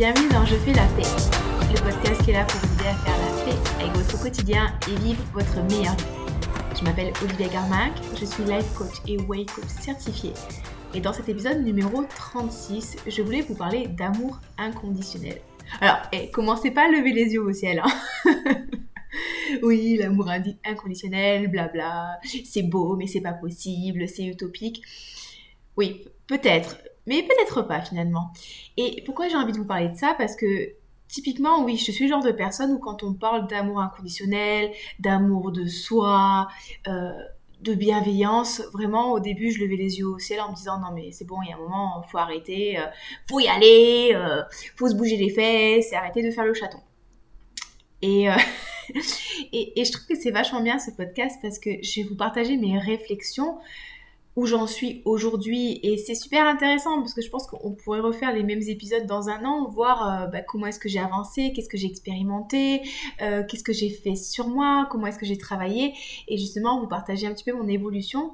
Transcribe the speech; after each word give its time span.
Bienvenue 0.00 0.30
dans 0.30 0.46
Je 0.46 0.54
fais 0.54 0.72
la 0.72 0.86
paix, 0.96 1.02
le 1.74 1.78
podcast 1.78 2.24
qui 2.24 2.30
est 2.30 2.32
là 2.32 2.46
pour 2.46 2.58
vous 2.58 2.74
aider 2.74 2.88
à 2.88 2.94
faire 2.94 3.18
la 3.18 3.44
paix 3.44 3.84
avec 3.84 3.94
votre 3.94 4.22
quotidien 4.22 4.74
et 4.88 4.94
vivre 4.98 5.22
votre 5.34 5.60
meilleure 5.64 5.94
vie. 5.94 6.78
Je 6.78 6.84
m'appelle 6.86 7.12
Olivia 7.22 7.48
Garmac, 7.48 7.92
je 8.18 8.24
suis 8.24 8.42
life 8.44 8.72
coach 8.72 8.94
et 9.06 9.18
way 9.18 9.44
coach 9.44 9.66
certifié. 9.66 10.32
Et 10.94 11.00
dans 11.00 11.12
cet 11.12 11.28
épisode 11.28 11.62
numéro 11.62 12.02
36, 12.04 12.96
je 13.06 13.20
voulais 13.20 13.42
vous 13.42 13.54
parler 13.54 13.88
d'amour 13.88 14.40
inconditionnel. 14.56 15.42
Alors, 15.82 15.98
eh, 16.12 16.30
commencez 16.30 16.70
pas 16.70 16.86
à 16.86 16.88
lever 16.88 17.12
les 17.12 17.34
yeux 17.34 17.42
au 17.42 17.52
ciel. 17.52 17.82
Hein. 17.84 18.32
oui, 19.62 19.98
l'amour 19.98 20.30
inconditionnel, 20.64 21.48
blabla, 21.48 22.18
c'est 22.46 22.62
beau, 22.62 22.96
mais 22.96 23.06
c'est 23.06 23.20
pas 23.20 23.34
possible, 23.34 24.08
c'est 24.08 24.24
utopique. 24.24 24.80
Oui, 25.76 26.06
peut-être, 26.26 26.78
mais 27.10 27.24
peut-être 27.24 27.62
pas 27.62 27.80
finalement. 27.80 28.30
Et 28.76 29.02
pourquoi 29.04 29.28
j'ai 29.28 29.34
envie 29.34 29.52
de 29.52 29.58
vous 29.58 29.66
parler 29.66 29.88
de 29.88 29.96
ça? 29.96 30.14
Parce 30.16 30.36
que 30.36 30.74
typiquement, 31.08 31.64
oui, 31.64 31.76
je 31.76 31.90
suis 31.90 32.04
le 32.04 32.10
genre 32.10 32.22
de 32.22 32.30
personne 32.30 32.70
où 32.70 32.78
quand 32.78 33.02
on 33.02 33.14
parle 33.14 33.48
d'amour 33.48 33.80
inconditionnel, 33.80 34.70
d'amour 35.00 35.50
de 35.50 35.66
soi, 35.66 36.46
euh, 36.86 37.10
de 37.62 37.74
bienveillance, 37.74 38.62
vraiment 38.72 39.10
au 39.10 39.18
début 39.18 39.50
je 39.50 39.60
levais 39.60 39.74
les 39.74 39.98
yeux 39.98 40.06
au 40.06 40.20
ciel 40.20 40.40
en 40.40 40.50
me 40.50 40.54
disant 40.54 40.78
non 40.78 40.92
mais 40.94 41.10
c'est 41.10 41.26
bon, 41.26 41.42
il 41.42 41.50
y 41.50 41.52
a 41.52 41.56
un 41.56 41.58
moment, 41.58 42.00
faut 42.04 42.18
arrêter, 42.18 42.78
euh, 42.78 42.86
faut 43.28 43.40
y 43.40 43.48
aller, 43.48 44.12
euh, 44.14 44.42
faut 44.76 44.88
se 44.88 44.94
bouger 44.94 45.16
les 45.16 45.30
fesses 45.30 45.92
et 45.92 45.96
arrêter 45.96 46.22
de 46.22 46.30
faire 46.30 46.44
le 46.44 46.54
chaton. 46.54 46.78
Et, 48.02 48.28
et, 49.52 49.80
et, 49.80 49.84
je 49.84 49.92
trouve 49.92 50.06
que 50.06 50.14
c'est 50.14 50.30
vachement 50.30 50.62
bien 50.62 50.78
ce 50.78 50.92
podcast 50.92 51.38
parce 51.42 51.58
que 51.58 51.70
je 51.82 52.00
vais 52.00 52.08
vous 52.08 52.16
partager 52.16 52.56
mes 52.56 52.78
réflexions 52.78 53.58
où 54.36 54.46
j'en 54.46 54.66
suis 54.66 55.02
aujourd'hui 55.04 55.80
et 55.82 55.96
c'est 55.96 56.14
super 56.14 56.46
intéressant 56.46 57.00
parce 57.00 57.14
que 57.14 57.22
je 57.22 57.28
pense 57.30 57.46
qu'on 57.46 57.72
pourrait 57.72 58.00
refaire 58.00 58.32
les 58.32 58.44
mêmes 58.44 58.62
épisodes 58.62 59.06
dans 59.06 59.28
un 59.28 59.44
an, 59.44 59.68
voir 59.68 60.22
euh, 60.22 60.26
bah, 60.28 60.40
comment 60.42 60.66
est-ce 60.66 60.78
que 60.78 60.88
j'ai 60.88 61.00
avancé, 61.00 61.52
qu'est-ce 61.52 61.68
que 61.68 61.76
j'ai 61.76 61.88
expérimenté, 61.88 62.82
euh, 63.22 63.42
qu'est-ce 63.48 63.64
que 63.64 63.72
j'ai 63.72 63.90
fait 63.90 64.14
sur 64.14 64.48
moi, 64.48 64.86
comment 64.90 65.08
est-ce 65.08 65.18
que 65.18 65.26
j'ai 65.26 65.38
travaillé 65.38 65.94
et 66.28 66.38
justement 66.38 66.80
vous 66.80 66.86
partager 66.86 67.26
un 67.26 67.34
petit 67.34 67.44
peu 67.44 67.52
mon 67.52 67.68
évolution. 67.68 68.32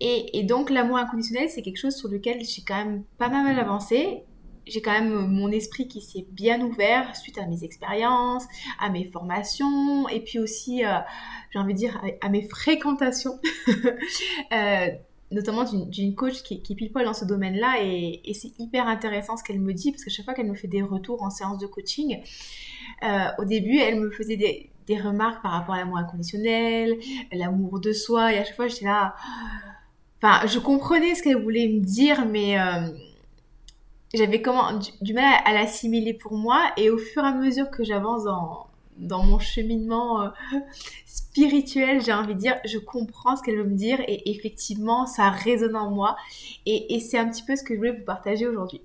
Et, 0.00 0.42
donc 0.42 0.68
l'amour 0.68 0.98
inconditionnel 0.98 1.48
c'est 1.48 1.62
quelque 1.62 1.78
chose 1.78 1.96
sur 1.96 2.08
lequel 2.08 2.44
j'ai 2.44 2.62
quand 2.62 2.76
même 2.76 3.04
pas 3.18 3.28
mal 3.28 3.58
avancé. 3.58 4.24
J'ai 4.66 4.82
quand 4.82 4.92
même 4.92 5.28
mon 5.28 5.50
esprit 5.52 5.86
qui 5.86 6.00
s'est 6.00 6.26
bien 6.32 6.60
ouvert 6.60 7.14
suite 7.14 7.38
à 7.38 7.46
mes 7.46 7.62
expériences, 7.62 8.44
à 8.80 8.90
mes 8.90 9.04
formations 9.04 10.08
et 10.08 10.20
puis 10.20 10.40
aussi, 10.40 10.84
euh, 10.84 10.98
j'ai 11.52 11.60
envie 11.60 11.72
de 11.72 11.78
dire, 11.78 12.02
à, 12.20 12.28
mes 12.28 12.42
fréquentations. 12.48 13.38
notamment 15.30 15.64
d'une 15.64 16.14
coach 16.14 16.42
qui, 16.42 16.62
qui 16.62 16.88
poil 16.88 17.04
dans 17.04 17.14
ce 17.14 17.24
domaine-là 17.24 17.82
et, 17.82 18.20
c'est 18.34 18.52
hyper 18.58 18.86
intéressant 18.86 19.36
ce 19.36 19.42
qu'elle 19.42 19.60
me 19.60 19.72
dit 19.72 19.90
parce 19.90 20.04
que 20.04 20.10
chaque 20.10 20.24
fois 20.24 20.34
qu'elle 20.34 20.46
me 20.46 20.54
fait 20.54 20.68
des 20.68 20.82
retours 20.82 21.22
en 21.22 21.30
séance 21.30 21.58
de 21.58 21.66
coaching, 21.66 22.20
euh, 23.02 23.26
au 23.38 23.44
début 23.44 23.78
elle 23.78 24.00
me 24.00 24.10
faisait 24.10 24.36
des, 24.36 24.70
des 24.86 25.00
remarques 25.00 25.42
par 25.42 25.52
rapport 25.52 25.74
à 25.74 25.78
l'amour 25.78 25.98
inconditionnel, 25.98 26.94
l'amour 27.32 27.80
de 27.80 27.92
soi 27.92 28.32
et 28.32 28.38
à 28.38 28.44
chaque 28.44 28.56
fois 28.56 28.68
j'étais 28.68 28.84
là, 28.84 29.14
enfin 30.22 30.46
je 30.46 30.58
comprenais 30.58 31.14
ce 31.14 31.22
qu'elle 31.22 31.42
voulait 31.42 31.68
me 31.68 31.80
dire 31.80 32.24
mais 32.26 32.60
euh, 32.60 32.88
j'avais 34.14 34.40
comment 34.40 34.78
du, 35.00 35.12
mal 35.12 35.24
à 35.44 35.52
l'assimiler 35.52 36.14
pour 36.14 36.34
moi 36.34 36.70
et 36.76 36.90
au 36.90 36.98
fur 36.98 37.24
et 37.24 37.26
à 37.26 37.32
mesure 37.32 37.70
que 37.70 37.82
j'avance 37.82 38.24
dans, 38.24 38.68
dans 38.98 39.22
mon 39.22 39.38
cheminement 39.38 40.22
euh, 40.22 40.28
spirituel, 41.06 42.02
j'ai 42.02 42.12
envie 42.12 42.34
de 42.34 42.40
dire, 42.40 42.56
je 42.64 42.78
comprends 42.78 43.36
ce 43.36 43.42
qu'elle 43.42 43.56
veut 43.56 43.68
me 43.68 43.76
dire 43.76 44.00
et 44.06 44.30
effectivement, 44.30 45.06
ça 45.06 45.30
résonne 45.30 45.76
en 45.76 45.90
moi. 45.90 46.16
Et, 46.64 46.98
c'est 47.00 47.18
un 47.18 47.28
petit 47.28 47.42
peu 47.42 47.56
ce 47.56 47.62
que 47.62 47.74
je 47.74 47.78
voulais 47.78 47.92
vous 47.92 48.04
partager 48.04 48.46
aujourd'hui. 48.46 48.80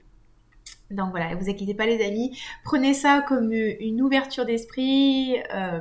Donc 0.89 1.11
voilà, 1.11 1.33
vous 1.35 1.49
inquiétez 1.49 1.73
pas 1.73 1.85
les 1.85 2.03
amis, 2.03 2.37
prenez 2.65 2.93
ça 2.93 3.21
comme 3.21 3.53
une 3.53 4.01
ouverture 4.01 4.45
d'esprit, 4.45 5.37
euh, 5.53 5.79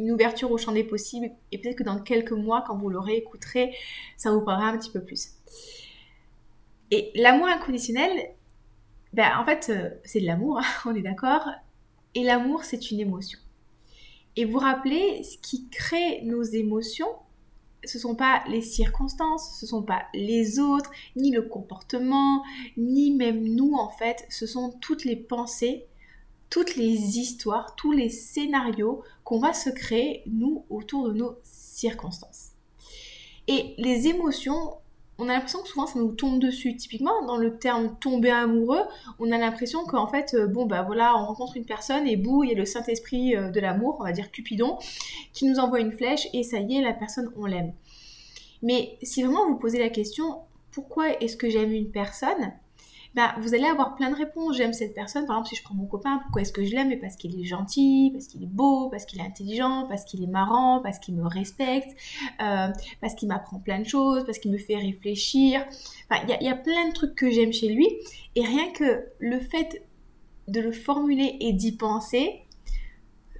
une 0.00 0.10
ouverture 0.10 0.50
au 0.50 0.58
champ 0.58 0.72
des 0.72 0.82
possibles, 0.82 1.30
et 1.52 1.58
peut-être 1.58 1.78
que 1.78 1.84
dans 1.84 2.00
quelques 2.00 2.32
mois, 2.32 2.64
quand 2.66 2.76
vous 2.76 2.88
le 2.88 2.98
réécouterez, 2.98 3.76
ça 4.16 4.32
vous 4.32 4.40
parlera 4.40 4.70
un 4.70 4.76
petit 4.76 4.90
peu 4.90 5.00
plus. 5.00 5.34
Et 6.90 7.12
l'amour 7.14 7.46
inconditionnel, 7.46 8.10
ben, 9.12 9.30
en 9.38 9.44
fait, 9.44 9.70
euh, 9.70 9.90
c'est 10.04 10.20
de 10.20 10.26
l'amour, 10.26 10.58
hein, 10.58 10.64
on 10.86 10.94
est 10.96 11.02
d'accord, 11.02 11.48
et 12.14 12.24
l'amour, 12.24 12.64
c'est 12.64 12.90
une 12.90 13.00
émotion. 13.00 13.38
Et 14.36 14.44
vous 14.44 14.58
rappelez, 14.58 15.22
ce 15.22 15.38
qui 15.38 15.68
crée 15.68 16.22
nos 16.22 16.42
émotions, 16.42 17.08
ce 17.84 17.98
ne 17.98 18.00
sont 18.00 18.14
pas 18.14 18.42
les 18.48 18.62
circonstances, 18.62 19.58
ce 19.58 19.66
ne 19.66 19.68
sont 19.68 19.82
pas 19.82 20.04
les 20.14 20.58
autres, 20.58 20.90
ni 21.16 21.30
le 21.30 21.42
comportement, 21.42 22.42
ni 22.76 23.12
même 23.12 23.44
nous 23.44 23.74
en 23.74 23.90
fait, 23.90 24.26
ce 24.30 24.46
sont 24.46 24.72
toutes 24.80 25.04
les 25.04 25.16
pensées, 25.16 25.86
toutes 26.50 26.76
les 26.76 27.18
histoires, 27.18 27.74
tous 27.76 27.92
les 27.92 28.08
scénarios 28.08 29.02
qu'on 29.24 29.38
va 29.38 29.52
se 29.52 29.70
créer, 29.70 30.22
nous, 30.26 30.64
autour 30.70 31.08
de 31.08 31.12
nos 31.12 31.38
circonstances. 31.42 32.52
Et 33.48 33.74
les 33.76 34.06
émotions, 34.06 34.74
on 35.18 35.28
a 35.28 35.32
l'impression 35.32 35.62
que 35.62 35.68
souvent 35.68 35.86
ça 35.86 35.98
nous 35.98 36.12
tombe 36.12 36.40
dessus. 36.40 36.76
Typiquement, 36.76 37.24
dans 37.26 37.36
le 37.36 37.58
terme 37.58 37.96
tomber 38.00 38.30
amoureux, 38.30 38.82
on 39.18 39.30
a 39.30 39.38
l'impression 39.38 39.84
qu'en 39.84 40.06
fait, 40.06 40.34
euh, 40.34 40.46
bon 40.46 40.66
bah 40.66 40.82
voilà, 40.82 41.16
on 41.16 41.24
rencontre 41.26 41.56
une 41.56 41.64
personne 41.64 42.06
et 42.06 42.16
boum, 42.16 42.44
il 42.44 42.50
y 42.50 42.54
a 42.54 42.56
le 42.56 42.64
Saint-Esprit 42.64 43.36
euh, 43.36 43.50
de 43.50 43.60
l'amour, 43.60 43.96
on 44.00 44.04
va 44.04 44.12
dire 44.12 44.30
Cupidon, 44.30 44.78
qui 45.32 45.46
nous 45.46 45.58
envoie 45.58 45.80
une 45.80 45.92
flèche 45.92 46.28
et 46.32 46.42
ça 46.42 46.58
y 46.58 46.76
est, 46.76 46.82
la 46.82 46.92
personne, 46.92 47.30
on 47.36 47.46
l'aime. 47.46 47.72
Mais 48.62 48.98
si 49.02 49.22
vraiment 49.22 49.46
vous 49.48 49.56
posez 49.56 49.78
la 49.78 49.90
question, 49.90 50.40
pourquoi 50.72 51.10
est-ce 51.20 51.36
que 51.36 51.48
j'aime 51.48 51.72
une 51.72 51.90
personne? 51.90 52.52
Bah, 53.14 53.34
vous 53.38 53.54
allez 53.54 53.66
avoir 53.66 53.94
plein 53.94 54.10
de 54.10 54.16
réponses. 54.16 54.56
J'aime 54.56 54.72
cette 54.72 54.94
personne. 54.94 55.26
Par 55.26 55.36
exemple, 55.36 55.48
si 55.48 55.56
je 55.56 55.62
prends 55.62 55.74
mon 55.74 55.86
copain, 55.86 56.18
pourquoi 56.22 56.42
est-ce 56.42 56.52
que 56.52 56.64
je 56.64 56.74
l'aime? 56.74 56.98
Parce 57.00 57.16
qu'il 57.16 57.38
est 57.40 57.44
gentil, 57.44 58.10
parce 58.12 58.26
qu'il 58.26 58.42
est 58.42 58.50
beau, 58.50 58.88
parce 58.90 59.04
qu'il 59.04 59.20
est 59.20 59.24
intelligent, 59.24 59.86
parce 59.88 60.04
qu'il 60.04 60.22
est 60.22 60.28
marrant, 60.28 60.80
parce 60.82 60.98
qu'il 60.98 61.14
me 61.14 61.26
respecte, 61.26 61.90
euh, 62.42 62.68
parce 63.00 63.14
qu'il 63.14 63.28
m'apprend 63.28 63.60
plein 63.60 63.78
de 63.78 63.86
choses, 63.86 64.24
parce 64.24 64.38
qu'il 64.38 64.50
me 64.50 64.58
fait 64.58 64.76
réfléchir. 64.76 65.64
Il 66.10 66.44
y, 66.44 66.48
a 66.48 66.56
plein 66.56 66.88
de 66.88 66.92
trucs 66.92 67.14
que 67.14 67.30
j'aime 67.30 67.52
chez 67.52 67.68
lui. 67.68 67.88
Et 68.34 68.44
rien 68.44 68.72
que 68.72 69.06
le 69.18 69.38
fait 69.38 69.86
de 70.48 70.60
le 70.60 70.72
formuler 70.72 71.36
et 71.40 71.52
d'y 71.52 71.72
penser, 71.72 72.42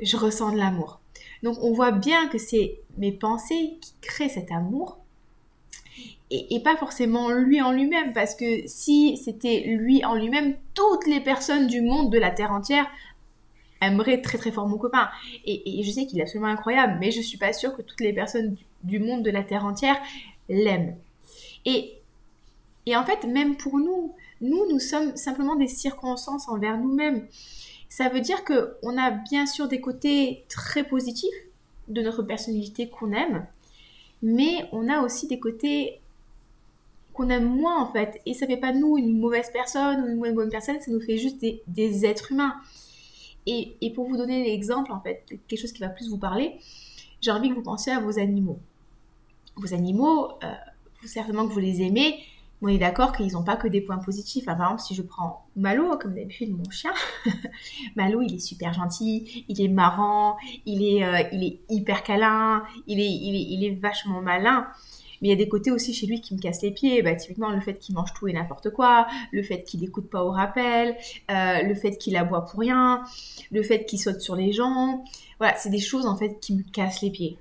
je 0.00 0.16
ressens 0.16 0.52
de 0.52 0.56
l'amour. 0.56 1.00
Donc 1.42 1.58
on 1.62 1.72
voit 1.72 1.92
bien 1.92 2.28
que 2.28 2.38
c'est 2.38 2.80
mes 2.96 3.12
pensées 3.12 3.78
qui 3.80 3.94
créent 4.00 4.28
cet 4.28 4.50
amour 4.50 5.03
et, 6.30 6.60
pas 6.60 6.76
forcément 6.76 7.30
lui 7.30 7.60
en 7.60 7.72
lui-même, 7.72 8.12
parce 8.12 8.34
que 8.34 8.66
si 8.66 9.16
c'était 9.18 9.60
lui 9.66 10.04
en 10.04 10.14
lui-même, 10.14 10.56
toutes 10.74 11.06
les 11.06 11.20
personnes 11.20 11.66
du 11.66 11.80
monde 11.80 12.10
de 12.10 12.18
la 12.18 12.30
Terre 12.30 12.50
entière 12.50 12.86
aimeraient 13.80 14.22
très 14.22 14.38
très 14.38 14.50
fort 14.50 14.66
mon 14.66 14.78
copain. 14.78 15.08
Et, 15.44 15.82
je 15.82 15.90
sais 15.90 16.06
qu'il 16.06 16.18
est 16.18 16.22
absolument 16.22 16.48
incroyable, 16.48 16.96
mais 16.98 17.10
je 17.10 17.20
suis 17.20 17.38
pas 17.38 17.52
sûre 17.52 17.76
que 17.76 17.82
toutes 17.82 18.00
les 18.00 18.12
personnes 18.12 18.56
du, 18.82 18.98
monde 18.98 19.22
de 19.22 19.30
la 19.30 19.44
Terre 19.44 19.64
entière 19.64 19.96
l'aiment. 20.48 20.96
Et, 21.66 21.94
et 22.86 22.96
en 22.96 23.04
fait, 23.04 23.24
même 23.24 23.56
pour 23.56 23.78
nous, 23.78 24.14
nous, 24.40 24.66
nous 24.70 24.80
sommes 24.80 25.16
simplement 25.16 25.56
des 25.56 25.68
circonstances 25.68 26.48
envers 26.48 26.78
nous-mêmes. 26.78 27.26
Ça 27.88 28.08
veut 28.08 28.20
dire 28.20 28.44
que 28.44 28.76
on 28.82 28.98
a 28.98 29.10
bien 29.10 29.46
sûr 29.46 29.68
des 29.68 29.80
côtés 29.80 30.44
très 30.48 30.84
positifs 30.84 31.30
de 31.88 32.02
notre 32.02 32.22
personnalité 32.22 32.88
qu'on 32.88 33.12
aime, 33.12 33.46
mais 34.22 34.68
on 34.72 34.88
a 34.88 35.00
aussi 35.00 35.28
des 35.28 35.38
côtés 35.38 36.00
qu'on 37.14 37.30
aime 37.30 37.48
moins 37.48 37.80
en 37.80 37.90
fait. 37.90 38.20
Et 38.26 38.34
ça 38.34 38.46
fait 38.46 38.58
pas 38.58 38.72
de 38.72 38.78
nous 38.78 38.98
une 38.98 39.18
mauvaise 39.18 39.50
personne 39.52 40.02
ou 40.02 40.08
une 40.08 40.16
moins 40.16 40.32
bonne 40.32 40.50
personne, 40.50 40.80
ça 40.80 40.90
nous 40.90 41.00
fait 41.00 41.16
juste 41.16 41.40
des, 41.40 42.04
êtres 42.04 42.32
humains. 42.32 42.56
Et, 43.46 43.76
pour 43.94 44.08
vous 44.08 44.16
donner 44.16 44.44
l'exemple 44.44 44.92
en 44.92 45.00
fait, 45.00 45.24
quelque 45.46 45.60
chose 45.60 45.72
qui 45.72 45.80
va 45.80 45.88
plus 45.88 46.10
vous 46.10 46.18
parler, 46.18 46.58
j'ai 47.20 47.30
envie 47.30 47.50
que 47.50 47.54
vous 47.54 47.62
pensiez 47.62 47.92
à 47.92 48.00
vos 48.00 48.18
animaux. 48.18 48.58
Vos 49.56 49.72
animaux, 49.72 50.32
euh, 50.42 50.52
certainement 51.06 51.46
que 51.46 51.52
vous 51.52 51.60
les 51.60 51.82
aimez, 51.82 52.18
on 52.62 52.68
est 52.68 52.78
d'accord 52.78 53.12
qu'ils 53.12 53.32
n'ont 53.32 53.44
pas 53.44 53.56
que 53.56 53.68
des 53.68 53.82
points 53.82 53.98
positifs. 53.98 54.46
par 54.46 54.54
exemple, 54.56 54.80
si 54.80 54.94
je 54.94 55.02
prends 55.02 55.44
Malo, 55.54 55.98
comme 55.98 56.14
d'habitude 56.14 56.56
mon 56.56 56.68
chien, 56.70 56.92
Malo, 57.96 58.22
il 58.22 58.34
est 58.34 58.38
super 58.38 58.72
gentil, 58.72 59.44
il 59.48 59.60
est 59.60 59.68
marrant, 59.68 60.36
il 60.64 60.82
est, 60.82 61.04
euh, 61.04 61.28
il 61.32 61.44
est 61.44 61.60
hyper 61.68 62.02
câlin, 62.02 62.64
il 62.86 63.00
est, 63.00 63.10
il 63.10 63.36
est, 63.36 63.54
il 63.54 63.64
est 63.64 63.74
vachement 63.74 64.22
malin. 64.22 64.66
Mais 65.24 65.30
il 65.30 65.32
y 65.32 65.34
a 65.34 65.42
des 65.42 65.48
côtés 65.48 65.70
aussi 65.70 65.94
chez 65.94 66.06
lui 66.06 66.20
qui 66.20 66.34
me 66.34 66.38
cassent 66.38 66.60
les 66.60 66.70
pieds. 66.70 67.00
Bah, 67.00 67.14
typiquement, 67.14 67.48
le 67.48 67.62
fait 67.62 67.78
qu'il 67.78 67.94
mange 67.94 68.12
tout 68.12 68.28
et 68.28 68.34
n'importe 68.34 68.68
quoi, 68.68 69.06
le 69.32 69.42
fait 69.42 69.64
qu'il 69.64 69.80
n'écoute 69.80 70.10
pas 70.10 70.22
au 70.22 70.30
rappel, 70.30 70.98
euh, 71.30 71.62
le 71.62 71.74
fait 71.74 71.96
qu'il 71.96 72.14
aboie 72.18 72.44
pour 72.44 72.60
rien, 72.60 73.02
le 73.50 73.62
fait 73.62 73.86
qu'il 73.86 73.98
saute 73.98 74.20
sur 74.20 74.36
les 74.36 74.52
gens. 74.52 75.02
Voilà, 75.38 75.56
c'est 75.56 75.70
des 75.70 75.80
choses 75.80 76.04
en 76.04 76.14
fait 76.14 76.38
qui 76.40 76.54
me 76.54 76.62
cassent 76.62 77.00
les 77.00 77.08
pieds. 77.08 77.38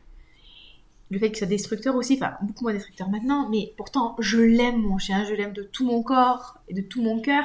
Le 1.11 1.19
fait 1.19 1.27
qu'il 1.27 1.39
soit 1.39 1.47
destructeur 1.47 1.97
aussi, 1.97 2.13
enfin 2.13 2.35
beaucoup 2.41 2.63
moins 2.63 2.73
destructeur 2.73 3.09
maintenant, 3.09 3.49
mais 3.49 3.73
pourtant 3.75 4.15
je 4.17 4.39
l'aime 4.39 4.81
mon 4.81 4.97
chien, 4.97 5.25
je 5.25 5.33
l'aime 5.33 5.51
de 5.51 5.63
tout 5.63 5.85
mon 5.85 6.03
corps 6.03 6.59
et 6.69 6.73
de 6.73 6.81
tout 6.81 7.01
mon 7.01 7.19
cœur. 7.19 7.43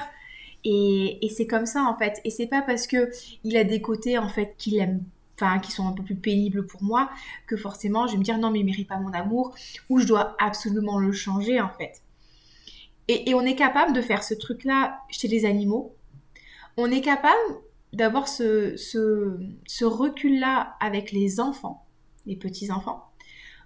Et, 0.62 1.18
et 1.20 1.30
c'est 1.30 1.48
comme 1.48 1.66
ça 1.66 1.82
en 1.82 1.96
fait. 1.96 2.20
Et 2.24 2.30
c'est 2.30 2.46
pas 2.46 2.62
parce 2.62 2.86
que 2.86 3.10
il 3.42 3.56
a 3.56 3.64
des 3.64 3.80
côtés 3.80 4.18
en 4.18 4.28
fait 4.28 4.54
qu'il 4.56 4.78
aime 4.78 5.02
enfin 5.40 5.58
qui 5.60 5.70
sont 5.70 5.86
un 5.86 5.92
peu 5.92 6.02
plus 6.02 6.16
pénibles 6.16 6.66
pour 6.66 6.82
moi, 6.82 7.10
que 7.46 7.56
forcément 7.56 8.06
je 8.06 8.12
vais 8.12 8.18
me 8.18 8.24
dire 8.24 8.38
non 8.38 8.50
mais 8.50 8.60
il 8.60 8.64
mérite 8.64 8.88
pas 8.88 8.98
mon 8.98 9.12
amour, 9.12 9.54
ou 9.88 10.00
je 10.00 10.06
dois 10.06 10.36
absolument 10.38 10.98
le 10.98 11.12
changer 11.12 11.60
en 11.60 11.70
fait. 11.70 12.02
Et, 13.10 13.32
on 13.32 13.40
est 13.40 13.54
capable 13.54 13.94
de 13.94 14.02
faire 14.02 14.22
ce 14.22 14.34
truc-là 14.34 15.00
chez 15.08 15.28
les 15.28 15.46
animaux. 15.46 15.96
on 16.76 16.90
est 16.90 17.00
capable 17.00 17.40
d'avoir 17.94 18.28
ce, 18.28 18.74
recul-là 19.84 20.76
avec 20.80 21.10
les 21.12 21.40
enfants, 21.40 21.86
les 22.26 22.36
petits-enfants. 22.36 23.07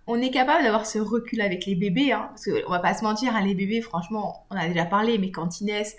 On 0.08 0.20
est 0.20 0.30
capable 0.30 0.64
d'avoir 0.64 0.84
ce 0.84 0.98
recul 0.98 1.40
avec 1.40 1.64
les 1.64 1.76
bébés, 1.76 2.10
hein, 2.10 2.26
parce 2.30 2.46
qu'on 2.46 2.70
va 2.70 2.80
pas 2.80 2.92
se 2.92 3.04
mentir, 3.04 3.36
hein, 3.36 3.40
les 3.44 3.54
bébés, 3.54 3.80
franchement, 3.80 4.46
on 4.50 4.56
a 4.56 4.66
déjà 4.66 4.84
parlé, 4.84 5.16
mais 5.16 5.30
quand 5.30 5.60
ils 5.60 5.66
naissent, 5.66 5.96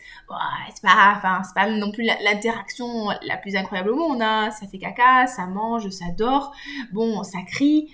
c'est 0.73 0.81
pas, 0.81 1.21
pas 1.55 1.69
non 1.69 1.89
plus 1.91 2.03
l'interaction 2.03 3.07
la, 3.21 3.37
plus 3.37 3.55
incroyable 3.55 3.91
au 3.91 3.95
monde. 3.95 4.21
Hein. 4.21 4.51
Ça 4.51 4.67
fait 4.67 4.77
caca, 4.77 5.27
ça 5.27 5.45
mange, 5.45 5.87
ça 5.89 6.05
dort, 6.17 6.53
bon, 6.91 7.23
ça 7.23 7.39
crie, 7.47 7.93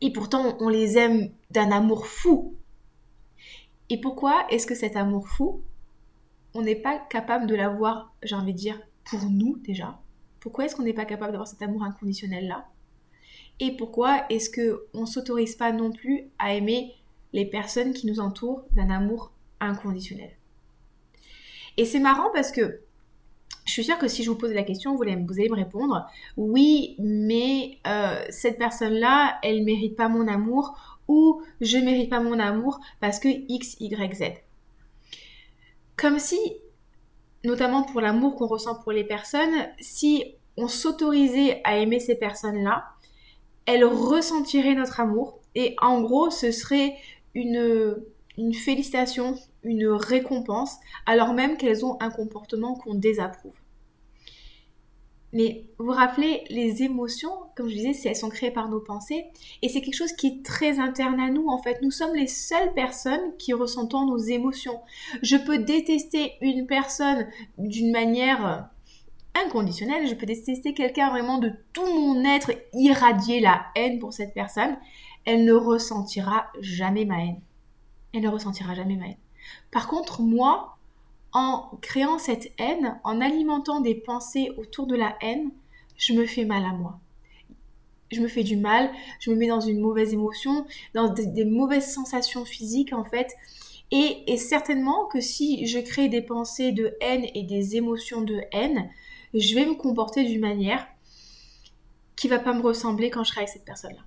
et 0.00 0.12
pourtant 0.12 0.56
on 0.60 0.68
les 0.70 0.96
aime 0.96 1.30
d'un 1.50 1.70
amour 1.72 2.06
fou. 2.06 2.54
Et 3.90 4.00
pourquoi 4.00 4.46
est-ce 4.48 4.66
que 4.66 4.74
cet 4.74 4.96
amour 4.96 5.28
fou, 5.28 5.62
on 6.54 6.62
n'est 6.62 6.74
pas 6.74 6.98
capable 6.98 7.46
de 7.46 7.54
l'avoir, 7.54 8.14
j'ai 8.22 8.34
envie 8.34 8.54
de 8.54 8.58
dire, 8.58 8.80
pour 9.04 9.20
nous 9.28 9.58
déjà? 9.58 9.98
Pourquoi 10.40 10.64
est-ce 10.64 10.74
qu'on 10.74 10.84
n'est 10.84 10.94
pas 10.94 11.04
capable 11.04 11.32
d'avoir 11.32 11.48
cet 11.48 11.60
amour 11.60 11.82
inconditionnel 11.84 12.48
là 12.48 12.66
Et 13.60 13.76
pourquoi 13.76 14.24
est-ce 14.30 14.50
que 14.50 14.86
on 14.94 15.06
s'autorise 15.06 15.54
pas 15.54 15.72
non 15.72 15.92
plus 15.92 16.24
à 16.38 16.54
aimer 16.54 16.94
les 17.32 17.46
personnes 17.46 17.92
qui 17.92 18.06
nous 18.06 18.20
entourent 18.20 18.64
d'un 18.72 18.90
amour 18.90 19.32
inconditionnel? 19.60 20.30
Et 21.76 21.84
c'est 21.84 22.00
marrant 22.00 22.30
parce 22.32 22.52
que 22.52 22.80
je 23.64 23.72
suis 23.72 23.84
sûre 23.84 23.98
que 23.98 24.08
si 24.08 24.22
je 24.22 24.30
vous 24.30 24.36
pose 24.36 24.52
la 24.52 24.62
question, 24.62 24.94
vous 24.94 25.02
allez, 25.02 25.16
me 25.16 25.54
répondre 25.54 26.06
oui, 26.36 26.96
mais 26.98 27.78
euh, 27.86 28.22
cette 28.28 28.58
personne-là, 28.58 29.38
elle 29.42 29.64
mérite 29.64 29.96
pas 29.96 30.08
mon 30.08 30.28
amour 30.28 30.98
ou 31.08 31.42
je 31.60 31.78
mérite 31.78 32.10
pas 32.10 32.20
mon 32.20 32.38
amour 32.38 32.78
parce 33.00 33.18
que 33.18 33.28
X, 33.28 33.76
Y, 33.80 34.14
Z. 34.14 34.22
Comme 35.96 36.18
si 36.18 36.38
notamment 37.44 37.82
pour 37.82 38.00
l'amour 38.00 38.36
qu'on 38.36 38.46
ressent 38.46 38.74
pour 38.74 38.92
les 38.92 39.04
personnes, 39.04 39.68
si 39.78 40.34
on 40.56 40.68
s'autorisait 40.68 41.60
à 41.64 41.76
aimer 41.76 42.00
ces 42.00 42.14
personnes-là, 42.14 42.84
elles 43.66 43.84
ressentiraient 43.84 44.74
notre 44.74 45.00
amour 45.00 45.40
et 45.54 45.76
en 45.80 46.00
gros 46.02 46.30
ce 46.30 46.50
serait 46.50 46.94
une, 47.34 47.96
une 48.38 48.54
félicitation, 48.54 49.34
une 49.62 49.88
récompense, 49.88 50.76
alors 51.06 51.32
même 51.34 51.56
qu'elles 51.56 51.84
ont 51.84 51.96
un 52.00 52.10
comportement 52.10 52.74
qu'on 52.74 52.94
désapprouve. 52.94 53.54
Mais 55.34 55.64
vous 55.78 55.86
vous 55.86 55.92
rappelez, 55.92 56.44
les 56.48 56.84
émotions, 56.84 57.32
comme 57.56 57.68
je 57.68 57.74
disais, 57.74 58.08
elles 58.08 58.14
sont 58.14 58.28
créées 58.28 58.52
par 58.52 58.68
nos 58.68 58.78
pensées. 58.78 59.24
Et 59.62 59.68
c'est 59.68 59.80
quelque 59.80 59.96
chose 59.96 60.12
qui 60.12 60.28
est 60.28 60.46
très 60.46 60.78
interne 60.78 61.18
à 61.18 61.28
nous. 61.28 61.48
En 61.48 61.60
fait, 61.60 61.82
nous 61.82 61.90
sommes 61.90 62.14
les 62.14 62.28
seules 62.28 62.72
personnes 62.72 63.36
qui 63.36 63.52
ressentons 63.52 64.06
nos 64.06 64.16
émotions. 64.16 64.80
Je 65.22 65.36
peux 65.36 65.58
détester 65.58 66.34
une 66.40 66.68
personne 66.68 67.26
d'une 67.58 67.90
manière 67.90 68.70
inconditionnelle. 69.34 70.08
Je 70.08 70.14
peux 70.14 70.26
détester 70.26 70.74
quelqu'un 70.74 71.10
vraiment 71.10 71.38
de 71.38 71.52
tout 71.72 71.86
mon 71.86 72.24
être, 72.24 72.52
irradier 72.72 73.40
la 73.40 73.66
haine 73.74 73.98
pour 73.98 74.12
cette 74.12 74.34
personne. 74.34 74.76
Elle 75.24 75.44
ne 75.44 75.52
ressentira 75.52 76.46
jamais 76.60 77.04
ma 77.04 77.22
haine. 77.22 77.40
Elle 78.12 78.22
ne 78.22 78.28
ressentira 78.28 78.74
jamais 78.74 78.96
ma 78.96 79.06
haine. 79.06 79.16
Par 79.70 79.88
contre, 79.88 80.22
moi, 80.22 80.76
en 81.32 81.68
créant 81.82 82.18
cette 82.18 82.52
haine, 82.58 82.98
en 83.04 83.20
alimentant 83.20 83.80
des 83.80 83.94
pensées 83.94 84.50
autour 84.56 84.86
de 84.86 84.96
la 84.96 85.16
haine, 85.20 85.50
je 85.96 86.12
me 86.12 86.26
fais 86.26 86.44
mal 86.44 86.64
à 86.64 86.72
moi. 86.72 87.00
Je 88.12 88.20
me 88.20 88.28
fais 88.28 88.44
du 88.44 88.56
mal, 88.56 88.90
je 89.18 89.30
me 89.30 89.36
mets 89.36 89.48
dans 89.48 89.60
une 89.60 89.80
mauvaise 89.80 90.12
émotion, 90.12 90.66
dans 90.94 91.08
des, 91.08 91.44
mauvaises 91.44 91.92
sensations 91.92 92.44
physiques 92.44 92.92
en 92.92 93.04
fait. 93.04 93.34
Et, 93.90 94.32
et, 94.32 94.36
certainement 94.36 95.06
que 95.06 95.20
si 95.20 95.66
je 95.66 95.78
crée 95.78 96.08
des 96.08 96.22
pensées 96.22 96.72
de 96.72 96.96
haine 97.00 97.26
et 97.34 97.42
des 97.42 97.76
émotions 97.76 98.22
de 98.22 98.40
haine, 98.52 98.88
je 99.34 99.54
vais 99.54 99.66
me 99.66 99.74
comporter 99.74 100.24
d'une 100.24 100.40
manière 100.40 100.86
qui 102.16 102.28
va 102.28 102.38
pas 102.38 102.54
me 102.54 102.62
ressembler 102.62 103.10
quand 103.10 103.24
je 103.24 103.30
serai 103.30 103.40
avec 103.40 103.50
cette 103.50 103.64
personne-là. 103.64 104.02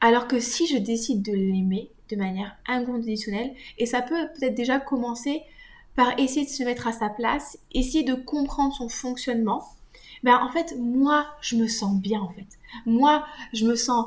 Alors 0.00 0.26
que 0.26 0.40
si 0.40 0.66
je 0.66 0.76
décide 0.76 1.22
de 1.22 1.32
l'aimer 1.32 1.90
de 2.10 2.16
manière 2.16 2.56
inconditionnelle, 2.66 3.54
et 3.78 3.86
ça 3.86 4.02
peut 4.02 4.28
peut-être 4.34 4.54
déjà 4.54 4.78
commencer 4.78 5.42
par 5.94 6.18
essayer 6.18 6.44
de 6.44 6.50
se 6.50 6.62
mettre 6.64 6.86
à 6.88 6.92
sa 6.92 7.08
place, 7.08 7.58
essayer 7.72 8.02
de 8.02 8.14
comprendre 8.14 8.74
son 8.74 8.88
fonctionnement, 8.88 9.64
ben 10.22 10.36
en 10.42 10.50
fait, 10.50 10.74
moi, 10.78 11.26
je 11.40 11.56
me 11.56 11.68
sens 11.68 11.96
bien 12.00 12.20
en 12.20 12.30
fait. 12.30 12.46
Moi, 12.86 13.24
je 13.52 13.66
me 13.66 13.76
sens, 13.76 14.06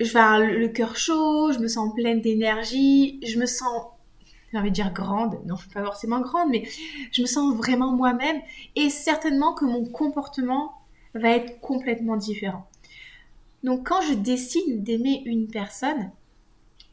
je 0.00 0.12
vais 0.12 0.56
le 0.58 0.68
cœur 0.68 0.96
chaud, 0.96 1.52
je 1.52 1.58
me 1.58 1.68
sens 1.68 1.94
pleine 1.94 2.20
d'énergie, 2.20 3.20
je 3.24 3.38
me 3.38 3.46
sens, 3.46 3.86
j'ai 4.52 4.58
envie 4.58 4.70
de 4.70 4.74
dire 4.74 4.92
grande, 4.92 5.38
non, 5.46 5.56
pas 5.72 5.84
forcément 5.84 6.20
grande, 6.20 6.50
mais 6.50 6.66
je 7.12 7.22
me 7.22 7.26
sens 7.26 7.54
vraiment 7.54 7.92
moi-même 7.92 8.40
et 8.76 8.88
certainement 8.90 9.54
que 9.54 9.64
mon 9.64 9.84
comportement 9.84 10.72
va 11.14 11.30
être 11.30 11.60
complètement 11.60 12.16
différent. 12.16 12.66
Donc 13.64 13.88
quand 13.88 14.00
je 14.02 14.14
décide 14.14 14.82
d'aimer 14.84 15.22
une 15.26 15.48
personne, 15.48 16.10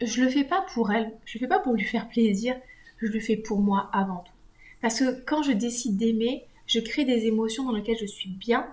je 0.02 0.22
le 0.22 0.30
fais 0.30 0.44
pas 0.44 0.66
pour 0.74 0.92
elle, 0.92 1.14
je 1.26 1.38
le 1.38 1.40
fais 1.40 1.48
pas 1.48 1.60
pour 1.60 1.74
lui 1.74 1.84
faire 1.84 2.10
plaisir, 2.10 2.56
je 2.98 3.08
le 3.08 3.20
fais 3.20 3.38
pour 3.38 3.60
moi 3.60 3.90
avant 3.94 4.18
tout. 4.18 4.34
Parce 4.82 5.00
que 5.00 5.22
quand 5.26 5.44
je 5.44 5.52
décide 5.52 5.98
d'aimer, 5.98 6.46
je 6.68 6.80
crée 6.80 7.06
des 7.06 7.28
émotions 7.28 7.66
dans 7.66 7.72
lesquelles 7.72 7.98
je 8.00 8.06
suis 8.06 8.30
bien. 8.30 8.68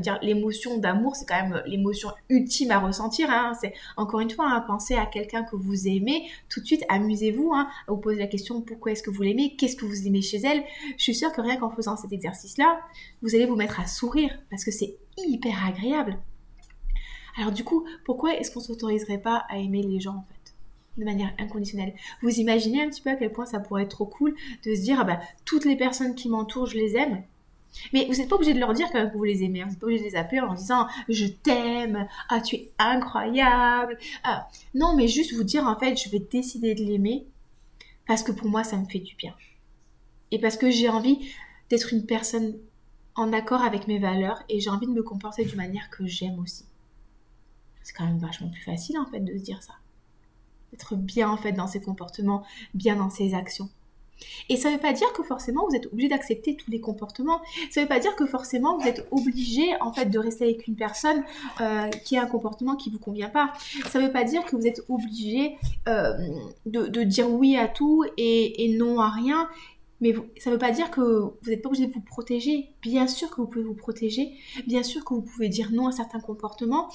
Dire 0.00 0.18
l'émotion 0.22 0.78
d'amour, 0.78 1.16
c'est 1.16 1.26
quand 1.26 1.40
même 1.40 1.62
l'émotion 1.66 2.10
ultime 2.28 2.70
à 2.70 2.78
ressentir. 2.78 3.30
Hein. 3.30 3.52
C'est 3.60 3.74
encore 3.96 4.20
une 4.20 4.30
fois, 4.30 4.46
hein, 4.48 4.60
penser 4.66 4.94
à 4.94 5.06
quelqu'un 5.06 5.42
que 5.44 5.56
vous 5.56 5.88
aimez. 5.88 6.28
Tout 6.48 6.60
de 6.60 6.66
suite, 6.66 6.84
amusez-vous 6.88 7.52
hein, 7.54 7.68
vous 7.88 7.96
poser 7.96 8.18
la 8.18 8.26
question 8.26 8.60
pourquoi 8.60 8.92
est-ce 8.92 9.02
que 9.02 9.10
vous 9.10 9.22
l'aimez, 9.22 9.56
qu'est-ce 9.56 9.76
que 9.76 9.84
vous 9.84 10.06
aimez 10.06 10.22
chez 10.22 10.38
elle? 10.38 10.64
Je 10.96 11.02
suis 11.02 11.14
sûre 11.14 11.32
que 11.32 11.40
rien 11.40 11.56
qu'en 11.56 11.70
faisant 11.70 11.96
cet 11.96 12.12
exercice-là, 12.12 12.80
vous 13.22 13.34
allez 13.34 13.46
vous 13.46 13.56
mettre 13.56 13.80
à 13.80 13.86
sourire 13.86 14.30
parce 14.50 14.64
que 14.64 14.70
c'est 14.70 14.96
hyper 15.16 15.66
agréable. 15.66 16.18
Alors 17.38 17.52
du 17.52 17.64
coup, 17.64 17.86
pourquoi 18.04 18.34
est-ce 18.34 18.50
qu'on 18.50 18.60
s'autoriserait 18.60 19.20
pas 19.20 19.44
à 19.48 19.58
aimer 19.58 19.82
les 19.82 20.00
gens 20.00 20.16
en 20.16 20.24
fait? 20.28 20.54
De 20.96 21.04
manière 21.04 21.32
inconditionnelle. 21.38 21.94
Vous 22.22 22.40
imaginez 22.40 22.82
un 22.82 22.88
petit 22.88 23.02
peu 23.02 23.10
à 23.10 23.16
quel 23.16 23.30
point 23.30 23.44
ça 23.44 23.60
pourrait 23.60 23.82
être 23.82 23.90
trop 23.90 24.06
cool 24.06 24.34
de 24.64 24.74
se 24.74 24.80
dire, 24.80 24.98
ah 24.98 25.04
bah, 25.04 25.20
toutes 25.44 25.66
les 25.66 25.76
personnes 25.76 26.14
qui 26.14 26.30
m'entourent, 26.30 26.66
je 26.66 26.78
les 26.78 26.96
aime. 26.96 27.22
Mais 27.92 28.06
vous 28.06 28.14
n'êtes 28.14 28.28
pas 28.28 28.36
obligé 28.36 28.54
de 28.54 28.58
leur 28.58 28.72
dire 28.72 28.90
que 28.90 29.12
vous 29.12 29.24
les 29.24 29.42
aimez. 29.42 29.62
Hein. 29.62 29.66
Vous 29.66 29.70
n'êtes 29.72 29.80
pas 29.80 29.86
obligé 29.86 30.04
de 30.04 30.08
les 30.08 30.16
appeler 30.16 30.40
en 30.40 30.54
disant 30.54 30.86
je 31.08 31.26
t'aime, 31.26 32.08
ah 32.28 32.40
tu 32.40 32.56
es 32.56 32.72
incroyable. 32.78 33.98
Ah, 34.24 34.48
non, 34.74 34.94
mais 34.96 35.08
juste 35.08 35.34
vous 35.34 35.44
dire 35.44 35.64
en 35.66 35.78
fait 35.78 35.96
je 35.96 36.10
vais 36.10 36.20
décider 36.20 36.74
de 36.74 36.84
l'aimer 36.84 37.26
parce 38.06 38.22
que 38.22 38.32
pour 38.32 38.48
moi 38.48 38.64
ça 38.64 38.76
me 38.76 38.86
fait 38.86 39.00
du 39.00 39.14
bien. 39.16 39.34
Et 40.30 40.38
parce 40.38 40.56
que 40.56 40.70
j'ai 40.70 40.88
envie 40.88 41.30
d'être 41.70 41.92
une 41.92 42.06
personne 42.06 42.56
en 43.14 43.32
accord 43.32 43.62
avec 43.62 43.88
mes 43.88 43.98
valeurs 43.98 44.42
et 44.48 44.60
j'ai 44.60 44.70
envie 44.70 44.86
de 44.86 44.92
me 44.92 45.02
comporter 45.02 45.44
d'une 45.44 45.56
manière 45.56 45.90
que 45.90 46.06
j'aime 46.06 46.38
aussi. 46.38 46.64
C'est 47.82 47.94
quand 47.94 48.04
même 48.04 48.18
vachement 48.18 48.48
plus 48.48 48.62
facile 48.62 48.98
en 48.98 49.06
fait 49.06 49.20
de 49.20 49.36
se 49.38 49.42
dire 49.42 49.62
ça 49.62 49.74
être 50.76 50.96
bien 50.96 51.30
en 51.30 51.36
fait 51.36 51.52
dans 51.52 51.66
ses 51.66 51.80
comportements, 51.80 52.44
bien 52.74 52.96
dans 52.96 53.10
ses 53.10 53.34
actions. 53.34 53.68
Et 54.48 54.56
ça 54.56 54.68
ne 54.68 54.74
veut 54.74 54.80
pas 54.80 54.92
dire 54.92 55.12
que 55.12 55.22
forcément 55.22 55.66
vous 55.68 55.74
êtes 55.74 55.86
obligé 55.86 56.08
d'accepter 56.08 56.56
tous 56.56 56.70
les 56.70 56.80
comportements. 56.80 57.40
Ça 57.70 57.80
ne 57.80 57.84
veut 57.84 57.88
pas 57.88 57.98
dire 57.98 58.14
que 58.16 58.26
forcément 58.26 58.78
vous 58.78 58.86
êtes 58.86 59.06
obligé 59.10 59.64
en 59.80 59.92
fait 59.92 60.06
de 60.06 60.18
rester 60.18 60.44
avec 60.44 60.66
une 60.66 60.76
personne 60.76 61.24
euh, 61.60 61.88
qui 62.04 62.16
a 62.16 62.22
un 62.22 62.26
comportement 62.26 62.76
qui 62.76 62.90
vous 62.90 62.98
convient 62.98 63.28
pas. 63.28 63.52
Ça 63.90 64.00
ne 64.00 64.06
veut 64.06 64.12
pas 64.12 64.24
dire 64.24 64.44
que 64.44 64.56
vous 64.56 64.66
êtes 64.66 64.82
obligé 64.88 65.56
euh, 65.88 66.14
de, 66.66 67.02
dire 67.02 67.30
oui 67.30 67.56
à 67.56 67.68
tout 67.68 68.04
et, 68.16 68.74
non 68.78 69.00
à 69.00 69.10
rien. 69.10 69.48
Mais 70.00 70.14
ça 70.38 70.50
ne 70.50 70.54
veut 70.54 70.60
pas 70.60 70.72
dire 70.72 70.90
que 70.90 71.00
vous 71.00 71.50
n'êtes 71.50 71.62
pas 71.62 71.68
obligé 71.68 71.86
de 71.86 71.92
vous 71.92 72.00
protéger. 72.00 72.70
Bien 72.82 73.06
sûr 73.06 73.30
que 73.30 73.36
vous 73.36 73.46
pouvez 73.46 73.64
vous 73.64 73.74
protéger. 73.74 74.32
Bien 74.66 74.82
sûr 74.82 75.04
que 75.04 75.14
vous 75.14 75.22
pouvez 75.22 75.48
dire 75.48 75.70
non 75.72 75.86
à 75.86 75.92
certains 75.92 76.20
comportements. 76.20 76.90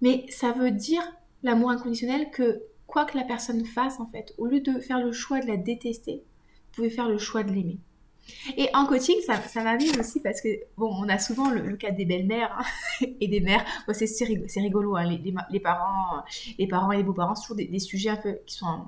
Mais 0.00 0.26
ça 0.28 0.52
veut 0.52 0.72
dire 0.72 1.02
l'amour 1.44 1.70
inconditionnel 1.70 2.30
que 2.30 2.62
quoi 2.86 3.04
que 3.04 3.16
la 3.16 3.24
personne 3.24 3.64
fasse 3.64 4.00
en 4.00 4.06
fait, 4.06 4.34
au 4.38 4.46
lieu 4.46 4.60
de 4.60 4.80
faire 4.80 4.98
le 5.04 5.12
choix 5.12 5.40
de 5.40 5.46
la 5.46 5.56
détester, 5.56 6.22
pouvez 6.74 6.90
faire 6.90 7.08
le 7.08 7.18
choix 7.18 7.42
de 7.42 7.52
l'aimer. 7.52 7.78
Et 8.56 8.68
en 8.74 8.86
coaching, 8.86 9.16
ça, 9.26 9.62
m'amuse 9.62 9.98
aussi 9.98 10.20
parce 10.20 10.40
que, 10.40 10.48
bon, 10.76 10.90
on 10.98 11.08
a 11.08 11.18
souvent 11.18 11.50
le, 11.50 11.76
cas 11.76 11.90
des 11.90 12.04
belles-mères 12.04 12.56
hein, 12.58 13.06
et 13.20 13.28
des 13.28 13.40
mères. 13.40 13.64
c'est 13.92 14.60
rigolo, 14.60 14.96
hein, 14.96 15.04
les, 15.04 15.60
parents, 15.60 16.22
les 16.58 16.66
parents 16.66 16.92
et 16.92 16.98
les 16.98 17.02
beaux-parents, 17.02 17.34
c'est 17.34 17.42
toujours 17.42 17.56
des, 17.56 17.78
sujets 17.78 18.10
un 18.10 18.16
peu 18.16 18.38
qui 18.46 18.56
sont 18.56 18.86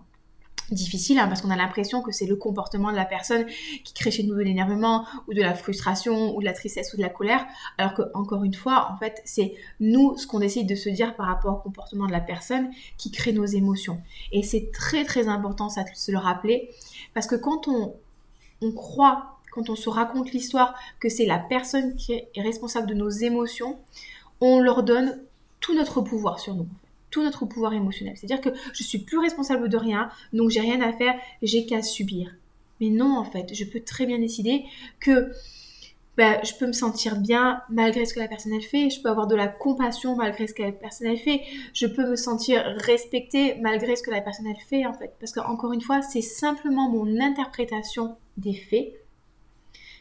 difficile 0.70 1.18
hein, 1.18 1.28
parce 1.28 1.42
qu'on 1.42 1.50
a 1.50 1.56
l'impression 1.56 2.02
que 2.02 2.12
c'est 2.12 2.26
le 2.26 2.36
comportement 2.36 2.90
de 2.90 2.96
la 2.96 3.04
personne 3.04 3.46
qui 3.84 3.94
crée 3.94 4.10
chez 4.10 4.22
nous 4.24 4.34
de 4.34 4.42
l'énervement 4.42 5.06
ou 5.28 5.34
de 5.34 5.40
la 5.40 5.54
frustration 5.54 6.34
ou 6.34 6.40
de 6.40 6.44
la 6.44 6.52
tristesse 6.52 6.92
ou 6.94 6.96
de 6.96 7.02
la 7.02 7.08
colère. 7.08 7.46
Alors 7.78 7.94
que 7.94 8.02
encore 8.14 8.44
une 8.44 8.54
fois 8.54 8.90
en 8.92 8.96
fait 8.96 9.22
c'est 9.24 9.54
nous 9.80 10.16
ce 10.16 10.26
qu'on 10.26 10.40
décide 10.40 10.68
de 10.68 10.74
se 10.74 10.88
dire 10.88 11.14
par 11.16 11.26
rapport 11.26 11.54
au 11.54 11.60
comportement 11.60 12.06
de 12.06 12.12
la 12.12 12.20
personne 12.20 12.70
qui 12.96 13.10
crée 13.10 13.32
nos 13.32 13.44
émotions. 13.44 14.00
Et 14.32 14.42
c'est 14.42 14.70
très 14.72 15.04
très 15.04 15.28
important 15.28 15.68
ça 15.68 15.84
de 15.84 15.88
se 15.94 16.10
le 16.10 16.18
rappeler 16.18 16.70
parce 17.14 17.26
que 17.26 17.36
quand 17.36 17.68
on, 17.68 17.94
on 18.62 18.72
croit 18.72 19.38
quand 19.52 19.70
on 19.70 19.76
se 19.76 19.88
raconte 19.88 20.32
l'histoire 20.32 20.74
que 21.00 21.08
c'est 21.08 21.26
la 21.26 21.38
personne 21.38 21.96
qui 21.96 22.12
est 22.12 22.30
responsable 22.36 22.86
de 22.86 22.94
nos 22.94 23.08
émotions 23.08 23.78
on 24.40 24.58
leur 24.60 24.82
donne 24.82 25.20
tout 25.60 25.74
notre 25.74 26.02
pouvoir 26.02 26.38
sur 26.38 26.54
nous 26.54 26.68
notre 27.22 27.46
pouvoir 27.46 27.72
émotionnel. 27.72 28.16
C'est-à-dire 28.16 28.40
que 28.40 28.50
je 28.72 28.82
suis 28.82 28.98
plus 28.98 29.18
responsable 29.18 29.68
de 29.68 29.76
rien, 29.76 30.10
donc 30.32 30.50
j'ai 30.50 30.60
rien 30.60 30.80
à 30.80 30.92
faire, 30.92 31.14
j'ai 31.42 31.66
qu'à 31.66 31.82
subir. 31.82 32.34
Mais 32.80 32.90
non, 32.90 33.16
en 33.16 33.24
fait, 33.24 33.54
je 33.54 33.64
peux 33.64 33.80
très 33.80 34.06
bien 34.06 34.18
décider 34.18 34.64
que 35.00 35.30
ben, 36.16 36.40
je 36.42 36.54
peux 36.54 36.66
me 36.66 36.72
sentir 36.72 37.16
bien 37.20 37.62
malgré 37.68 38.06
ce 38.06 38.14
que 38.14 38.20
la 38.20 38.28
personne 38.28 38.52
elle 38.54 38.62
fait, 38.62 38.88
je 38.88 39.02
peux 39.02 39.10
avoir 39.10 39.26
de 39.26 39.34
la 39.34 39.48
compassion 39.48 40.16
malgré 40.16 40.46
ce 40.46 40.54
que 40.54 40.62
la 40.62 40.72
personne 40.72 41.08
elle 41.08 41.18
fait, 41.18 41.42
je 41.74 41.86
peux 41.86 42.08
me 42.08 42.16
sentir 42.16 42.62
respectée 42.86 43.56
malgré 43.60 43.96
ce 43.96 44.02
que 44.02 44.10
la 44.10 44.22
personne 44.22 44.46
elle 44.46 44.62
fait 44.66 44.86
en 44.86 44.94
fait. 44.94 45.14
Parce 45.20 45.32
que 45.32 45.40
encore 45.40 45.72
une 45.72 45.82
fois, 45.82 46.00
c'est 46.00 46.22
simplement 46.22 46.88
mon 46.88 47.20
interprétation 47.20 48.16
des 48.38 48.54
faits 48.54 48.94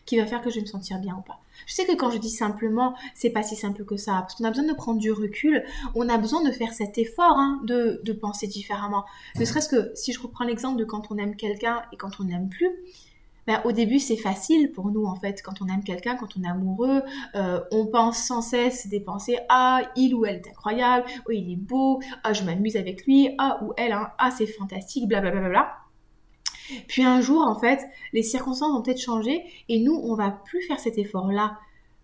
qui 0.06 0.18
va 0.18 0.26
faire 0.26 0.42
que 0.42 0.50
je 0.50 0.60
me 0.62 0.66
sentir 0.66 1.00
bien 1.00 1.16
ou 1.16 1.22
pas. 1.22 1.42
Je 1.66 1.74
sais 1.74 1.86
que 1.86 1.96
quand 1.96 2.12
je 2.12 2.18
dis 2.18 2.30
simplement, 2.30 2.96
c'est 3.14 3.30
pas 3.30 3.44
si 3.44 3.56
simple 3.56 3.86
que 3.86 3.98
ça, 3.98 4.14
parce 4.22 4.36
qu'on 4.36 4.44
a 4.44 4.50
besoin 4.50 4.66
de 4.66 4.74
prendre 4.74 5.00
du 5.00 5.12
recul, 5.12 5.64
on 5.96 6.10
a 6.10 6.18
besoin 6.18 6.44
de 6.44 6.52
faire 6.52 6.74
cet 6.74 6.98
effort 6.98 7.38
hein, 7.38 7.62
de, 7.64 8.02
de 8.04 8.14
penser 8.14 8.48
différemment. 8.48 9.06
Ne 9.40 9.46
serait-ce 9.46 9.70
que 9.70 9.92
si 9.96 10.14
je 10.14 10.22
reprends 10.22 10.46
l'exemple 10.46 10.80
de 10.80 10.86
quand 10.86 11.12
on 11.12 11.18
aime 11.18 11.36
quelqu'un 11.36 11.84
et 11.92 11.98
quand 11.98 12.20
on 12.20 12.26
n'aime 12.26 12.50
plus, 12.50 12.70
ben, 13.48 13.62
au 13.64 13.72
début 13.72 14.00
c'est 14.00 14.18
facile 14.18 14.72
pour 14.72 14.90
nous 14.90 15.06
en 15.06 15.16
fait 15.16 15.44
quand 15.44 15.62
on 15.62 15.68
aime 15.68 15.84
quelqu'un 15.84 16.16
quand 16.16 16.36
on 16.36 16.44
est 16.44 16.50
amoureux 16.50 17.04
euh, 17.36 17.62
on 17.72 17.86
pense 17.86 18.18
sans 18.18 18.42
cesse 18.42 18.88
des 18.88 19.00
pensées 19.00 19.38
ah 19.50 19.82
il 19.96 20.16
ou 20.16 20.26
elle 20.26 20.38
est 20.38 20.48
incroyable 20.48 21.06
oh 21.28 21.32
il 21.32 21.52
est 21.52 21.56
beau 21.56 22.02
ah 22.24 22.34
je 22.34 22.44
m'amuse 22.44 22.76
avec 22.76 23.06
lui 23.06 23.36
ah 23.38 23.60
ou 23.64 23.74
elle 23.78 23.92
hein, 23.92 24.10
ah 24.18 24.32
c'est 24.32 24.48
fantastique 24.48 25.08
blablabla 25.08 25.42
bla, 25.42 25.50
bla, 25.50 25.62
bla. 25.62 25.85
Puis 26.88 27.04
un 27.04 27.22
jour 27.22 27.42
en 27.42 27.60
fait 27.60 27.86
les 28.14 28.24
circonstances 28.24 28.72
vont 28.72 28.82
peut-être 28.82 29.02
changer 29.02 29.44
et 29.70 29.80
nous 29.80 29.94
on 29.94 30.16
va 30.16 30.32
plus 30.32 30.62
faire 30.64 30.80
cet 30.80 30.98
effort 30.98 31.32
là 31.32 31.58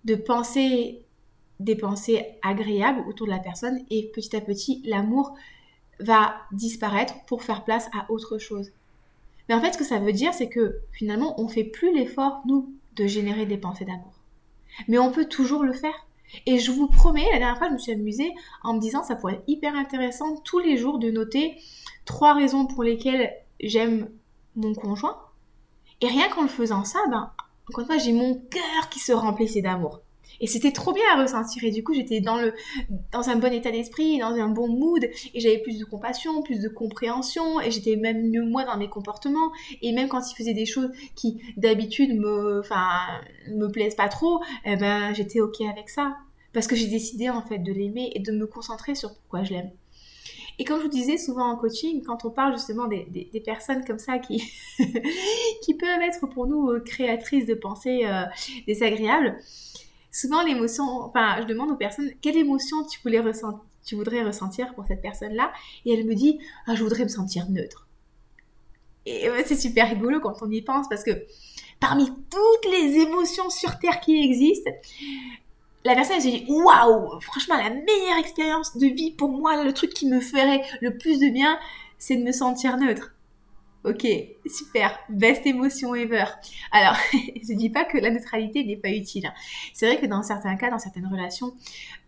de 0.05 0.15
penser 0.15 1.03
des 1.59 1.75
pensées 1.75 2.25
agréables 2.41 3.03
autour 3.07 3.27
de 3.27 3.31
la 3.31 3.39
personne 3.39 3.79
et 3.89 4.11
petit 4.13 4.35
à 4.35 4.41
petit 4.41 4.81
l'amour 4.85 5.35
va 5.99 6.35
disparaître 6.51 7.13
pour 7.25 7.43
faire 7.43 7.63
place 7.63 7.87
à 7.93 8.11
autre 8.11 8.37
chose 8.37 8.71
mais 9.51 9.57
en 9.57 9.59
fait, 9.59 9.73
ce 9.73 9.77
que 9.77 9.83
ça 9.83 9.99
veut 9.99 10.13
dire, 10.13 10.33
c'est 10.33 10.47
que 10.47 10.79
finalement, 10.93 11.37
on 11.37 11.49
fait 11.49 11.65
plus 11.65 11.93
l'effort, 11.93 12.41
nous, 12.45 12.73
de 12.95 13.05
générer 13.05 13.45
des 13.45 13.57
pensées 13.57 13.83
d'amour. 13.83 14.13
Mais 14.87 14.97
on 14.97 15.11
peut 15.11 15.25
toujours 15.25 15.63
le 15.63 15.73
faire. 15.73 16.07
Et 16.45 16.57
je 16.57 16.71
vous 16.71 16.87
promets, 16.87 17.25
la 17.33 17.39
dernière 17.39 17.57
fois, 17.57 17.67
je 17.67 17.73
me 17.73 17.77
suis 17.77 17.91
amusée 17.91 18.31
en 18.63 18.75
me 18.75 18.79
disant, 18.79 19.03
ça 19.03 19.17
pourrait 19.17 19.33
être 19.33 19.43
hyper 19.47 19.75
intéressant 19.75 20.37
tous 20.45 20.59
les 20.59 20.77
jours 20.77 20.99
de 20.99 21.11
noter 21.11 21.57
trois 22.05 22.33
raisons 22.33 22.65
pour 22.65 22.83
lesquelles 22.83 23.29
j'aime 23.59 24.09
mon 24.55 24.73
conjoint. 24.73 25.17
Et 26.01 26.07
rien 26.07 26.29
qu'en 26.29 26.43
le 26.43 26.47
faisant 26.47 26.83
ça, 26.83 26.99
ben, 27.09 27.31
encore 27.69 27.81
une 27.81 27.85
fois, 27.87 27.97
j'ai 27.97 28.13
mon 28.13 28.35
cœur 28.35 28.89
qui 28.89 28.99
se 28.99 29.11
remplissait 29.11 29.61
d'amour. 29.61 30.01
Et 30.39 30.47
c'était 30.47 30.71
trop 30.71 30.91
bien 30.91 31.03
à 31.13 31.21
ressentir. 31.21 31.63
Et 31.63 31.71
du 31.71 31.83
coup, 31.83 31.93
j'étais 31.93 32.19
dans, 32.19 32.35
le, 32.35 32.53
dans 33.11 33.29
un 33.29 33.35
bon 33.35 33.53
état 33.53 33.69
d'esprit, 33.71 34.17
dans 34.17 34.33
un 34.33 34.49
bon 34.49 34.67
mood. 34.67 35.03
Et 35.33 35.39
j'avais 35.39 35.59
plus 35.59 35.77
de 35.77 35.85
compassion, 35.85 36.41
plus 36.41 36.59
de 36.59 36.67
compréhension. 36.67 37.61
Et 37.61 37.69
j'étais 37.69 37.95
même 37.95 38.29
mieux 38.29 38.43
moi 38.43 38.63
dans 38.63 38.77
mes 38.77 38.89
comportements. 38.89 39.51
Et 39.83 39.91
même 39.91 40.09
quand 40.09 40.31
il 40.31 40.35
faisait 40.35 40.55
des 40.55 40.65
choses 40.65 40.89
qui 41.15 41.39
d'habitude 41.57 42.19
me, 42.19 42.63
me 43.49 43.67
plaisent 43.67 43.95
pas 43.95 44.09
trop, 44.09 44.41
eh 44.65 44.75
ben, 44.75 45.13
j'étais 45.13 45.41
ok 45.41 45.61
avec 45.61 45.89
ça. 45.89 46.17
Parce 46.53 46.67
que 46.67 46.75
j'ai 46.75 46.87
décidé 46.87 47.29
en 47.29 47.43
fait 47.43 47.59
de 47.59 47.71
l'aimer 47.71 48.11
et 48.15 48.19
de 48.19 48.31
me 48.31 48.47
concentrer 48.47 48.95
sur 48.95 49.13
pourquoi 49.13 49.43
je 49.43 49.53
l'aime. 49.53 49.71
Et 50.61 50.63
comme 50.63 50.77
je 50.77 50.83
vous 50.83 50.89
disais 50.89 51.17
souvent 51.17 51.49
en 51.49 51.55
coaching, 51.55 52.03
quand 52.03 52.23
on 52.23 52.29
parle 52.29 52.53
justement 52.53 52.85
des, 52.85 53.41
personnes 53.43 53.83
comme 53.83 53.97
ça 53.97 54.19
qui, 54.19 54.37
peuvent 54.77 56.01
être 56.03 56.27
pour 56.27 56.45
nous 56.45 56.69
euh, 56.69 56.79
créatrices 56.81 57.47
de 57.47 57.55
pensées 57.55 58.05
euh, 58.05 58.25
désagréables, 58.67 59.39
souvent 60.11 60.43
l'émotion, 60.43 60.83
enfin, 60.83 61.37
je 61.39 61.45
demande 61.45 61.71
aux 61.71 61.75
personnes 61.75 62.11
quelle 62.21 62.37
émotion 62.37 62.85
tu 62.85 62.99
voudrais 63.95 64.21
ressentir 64.21 64.75
pour 64.75 64.85
cette 64.85 65.01
personne-là, 65.01 65.51
et 65.87 65.95
elle 65.95 66.05
me 66.05 66.13
dit, 66.13 66.37
ah, 66.67 66.75
je 66.75 66.83
voudrais 66.83 67.05
me 67.05 67.09
sentir 67.09 67.49
neutre. 67.49 67.87
Et 69.07 69.27
c'est 69.47 69.55
super 69.55 69.89
rigolo 69.89 70.19
quand 70.19 70.43
on 70.43 70.51
y 70.51 70.61
pense 70.61 70.87
parce 70.87 71.03
que 71.03 71.25
parmi 71.79 72.05
toutes 72.05 72.71
les 72.71 72.99
émotions 72.99 73.49
sur 73.49 73.79
Terre 73.79 73.99
qui 73.99 74.23
existent, 74.23 74.69
la 75.83 75.95
personne 75.95 76.17
elle 76.17 76.23
dit 76.23 76.45
waouh, 76.47 77.19
franchement 77.21 77.57
la 77.57 77.69
meilleure 77.69 78.17
expérience 78.19 78.77
de 78.77 78.87
vie 78.87 79.11
pour 79.11 79.29
moi, 79.29 79.63
le 79.63 79.73
truc 79.73 79.93
qui 79.93 80.07
me 80.07 80.19
ferait 80.19 80.61
le 80.81 80.97
plus 80.97 81.19
de 81.19 81.29
bien, 81.29 81.57
c'est 81.97 82.15
de 82.15 82.23
me 82.23 82.31
sentir 82.31 82.77
neutre. 82.77 83.13
Ok, 83.83 84.05
super, 84.45 84.99
best 85.09 85.43
émotion 85.47 85.95
ever. 85.95 86.25
Alors, 86.71 86.95
je 87.13 87.53
dis 87.55 87.71
pas 87.71 87.83
que 87.83 87.97
la 87.97 88.11
neutralité 88.11 88.63
n'est 88.63 88.77
pas 88.77 88.91
utile. 88.91 89.25
Hein. 89.25 89.33
C'est 89.73 89.87
vrai 89.87 89.99
que 89.99 90.05
dans 90.05 90.21
certains 90.21 90.55
cas, 90.55 90.69
dans 90.69 90.77
certaines 90.77 91.07
relations, 91.07 91.55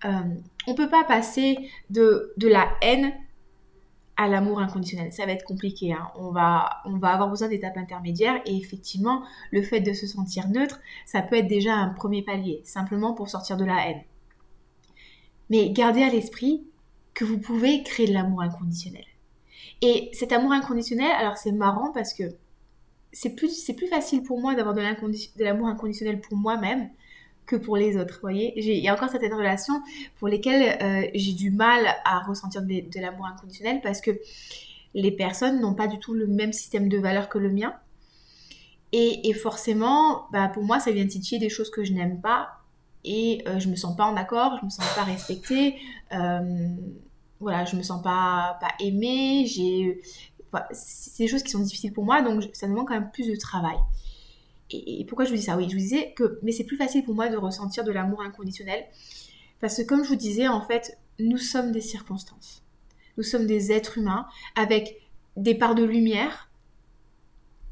euh, 0.06 0.22
on 0.68 0.75
peut 0.75 0.89
pas 0.89 1.03
passer 1.03 1.58
de, 1.89 2.32
de 2.38 2.48
la 2.48 2.70
haine 2.84 3.13
à 4.17 4.27
l'amour 4.27 4.60
inconditionnel. 4.60 5.12
Ça 5.12 5.25
va 5.25 5.32
être 5.32 5.43
compliqué. 5.43 5.93
Hein. 5.93 6.10
On, 6.15 6.32
va, 6.32 6.82
on 6.86 6.98
va 6.98 7.10
avoir 7.10 7.29
besoin 7.29 7.48
d'étapes 7.48 7.77
intermédiaires 7.77 8.41
et 8.46 8.55
effectivement, 8.55 9.24
le 9.51 9.62
fait 9.62 9.79
de 9.79 9.93
se 9.93 10.08
sentir 10.08 10.48
neutre, 10.50 10.79
ça 11.05 11.22
peut 11.22 11.38
être 11.38 11.48
déjà 11.48 11.74
un 11.74 11.89
premier 11.89 12.22
palier, 12.22 12.62
simplement 12.63 13.13
pour 13.13 13.29
sortir 13.29 13.58
de 13.58 13.65
la 13.65 13.89
haine. 13.89 14.01
Mais 15.50 15.72
gardez 15.72 16.03
à 16.03 16.10
l'esprit 16.10 16.63
que 17.13 17.25
vous 17.25 17.38
pouvez 17.38 17.84
créer 17.84 18.08
de 18.08 18.13
l'amour 18.13 18.41
inconditionnel. 18.41 19.05
Et 19.82 20.10
cet 20.13 20.32
amour 20.32 20.51
inconditionnel, 20.51 21.12
alors 21.12 21.38
c'est 21.38 21.51
marrant 21.51 21.91
parce 21.91 22.13
que 22.13 22.24
c'est 23.12 23.36
plus, 23.36 23.50
c'est 23.50 23.74
plus 23.74 23.88
facile 23.88 24.24
pour 24.24 24.39
moi 24.39 24.55
d'avoir 24.55 24.74
de, 24.74 24.82
l'amour 25.43 25.67
inconditionnel 25.67 26.20
pour 26.20 26.38
moi-même 26.38 26.89
que 27.46 27.56
pour 27.56 27.78
les 27.78 27.98
autres. 27.98 28.20
Voyez, 28.22 28.54
il 28.56 28.84
y 28.84 28.88
a 28.88 28.94
encore 28.94 29.10
certaines 29.10 29.34
relations 29.34 29.82
pour 30.18 30.28
lesquelles 30.28 30.78
euh, 30.82 31.08
j'ai 31.14 31.34
du 31.34 31.52
mal 31.52 31.86
à 32.06 32.20
ressentir 32.20 32.62
de, 32.62 33.00
l'amour 33.00 33.26
inconditionnel 33.26 33.82
parce 33.82 34.02
que 34.02 34.12
les 34.94 35.12
personnes 35.12 35.60
n'ont 35.60 35.74
pas 35.74 35.88
du 35.88 36.00
tout 36.00 36.14
le 36.14 36.28
même 36.28 36.54
système 36.54 36.90
de 36.90 36.98
valeurs 36.98 37.30
que 37.30 37.38
le 37.38 37.50
mien. 37.50 37.74
Et, 38.96 39.34
forcément, 39.34 40.28
bah, 40.32 40.50
pour 40.50 40.64
moi, 40.64 40.80
ça 40.80 40.92
vient 40.92 41.08
titiller 41.08 41.40
des 41.40 41.50
choses 41.50 41.72
que 41.72 41.84
je 41.84 41.94
n'aime 41.94 42.22
pas 42.22 42.50
et 43.04 43.44
euh, 43.48 43.60
je 43.60 43.68
me 43.68 43.76
sens 43.76 43.98
pas 43.98 44.06
en 44.06 44.16
accord, 44.16 44.60
je 44.60 44.66
me 44.66 44.70
sens 44.70 44.86
pas 44.94 45.04
respectée. 45.04 45.78
Euh, 46.12 46.76
voilà, 47.40 47.66
je 47.66 47.76
me 47.76 47.82
sens 47.82 48.04
pas, 48.04 48.58
pas 48.62 48.72
aimée, 48.80 49.46
j'ai, 49.48 50.00
c'est 50.72 51.24
des 51.24 51.28
choses 51.28 51.44
qui 51.44 51.52
sont 51.52 51.60
difficiles 51.60 51.92
pour 51.92 52.06
moi, 52.06 52.22
donc 52.22 52.44
ça 52.54 52.68
demande 52.68 52.88
quand 52.88 52.94
même 52.94 53.12
plus 53.12 53.28
de 53.28 53.36
travail. 53.36 53.76
Et, 54.74 55.06
pourquoi 55.06 55.25
je 55.25 55.32
vous 55.32 55.38
dis 55.38 55.44
ça? 55.44 55.56
Oui, 55.58 55.68
je 55.70 55.75
vous 55.75 55.82
disais 55.82 56.13
que, 56.15 56.39
mais 56.42 56.51
c'est 56.51 56.63
plus 56.63 56.77
facile 56.77 57.03
pour 57.03 57.15
moi 57.15 57.30
de 57.30 57.38
ressentir 57.38 57.84
de 57.84 57.92
l'amour 57.92 58.22
inconditionnel, 58.22 58.86
parce 59.60 59.77
que 59.77 59.84
comme 59.84 60.03
je 60.03 60.10
vous 60.10 60.15
disais, 60.15 60.48
en 60.48 60.62
fait, 60.62 60.98
nous 61.20 61.38
sommes 61.38 61.72
des 61.72 61.82
circonstances. 61.82 62.63
Nous 63.18 63.24
sommes 63.24 63.46
des 63.46 63.72
êtres 63.72 63.98
humains 63.98 64.27
avec 64.56 65.00
des 65.38 65.56
parts 65.56 65.75
de 65.75 65.84
lumière 65.84 66.50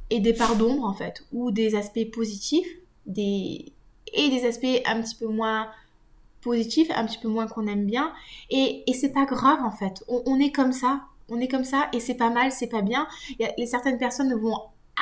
et 0.10 0.20
des 0.20 0.34
parts 0.34 0.56
d'ombre, 0.56 0.84
en 0.86 0.94
fait, 0.94 1.26
ou 1.32 1.52
des 1.52 1.76
aspects 1.76 2.10
positifs 2.12 2.68
et 3.08 3.74
des 4.14 4.46
aspects 4.46 4.82
un 4.86 5.02
petit 5.02 5.16
peu 5.16 5.28
moins 5.28 5.70
positif, 6.42 6.90
un 6.94 7.06
petit 7.06 7.18
peu 7.18 7.28
moins 7.28 7.48
qu'on 7.48 7.68
aime 7.68 7.86
bien. 7.86 8.14
Et, 8.50 8.84
c'est 8.94 9.14
pas 9.14 9.26
grave 9.26 9.60
en 9.64 9.72
fait. 9.72 10.04
On, 10.08 10.40
est 10.40 10.52
comme 10.52 10.74
ça. 10.74 11.02
On 11.30 11.40
est 11.40 11.48
comme 11.48 11.64
ça 11.64 11.88
et 11.94 12.00
c'est 12.00 12.16
pas 12.16 12.30
mal, 12.30 12.52
c'est 12.52 12.68
pas 12.68 12.82
bien. 12.82 13.08
certaines 13.66 13.98
personnes 13.98 14.34
vont 14.34 14.58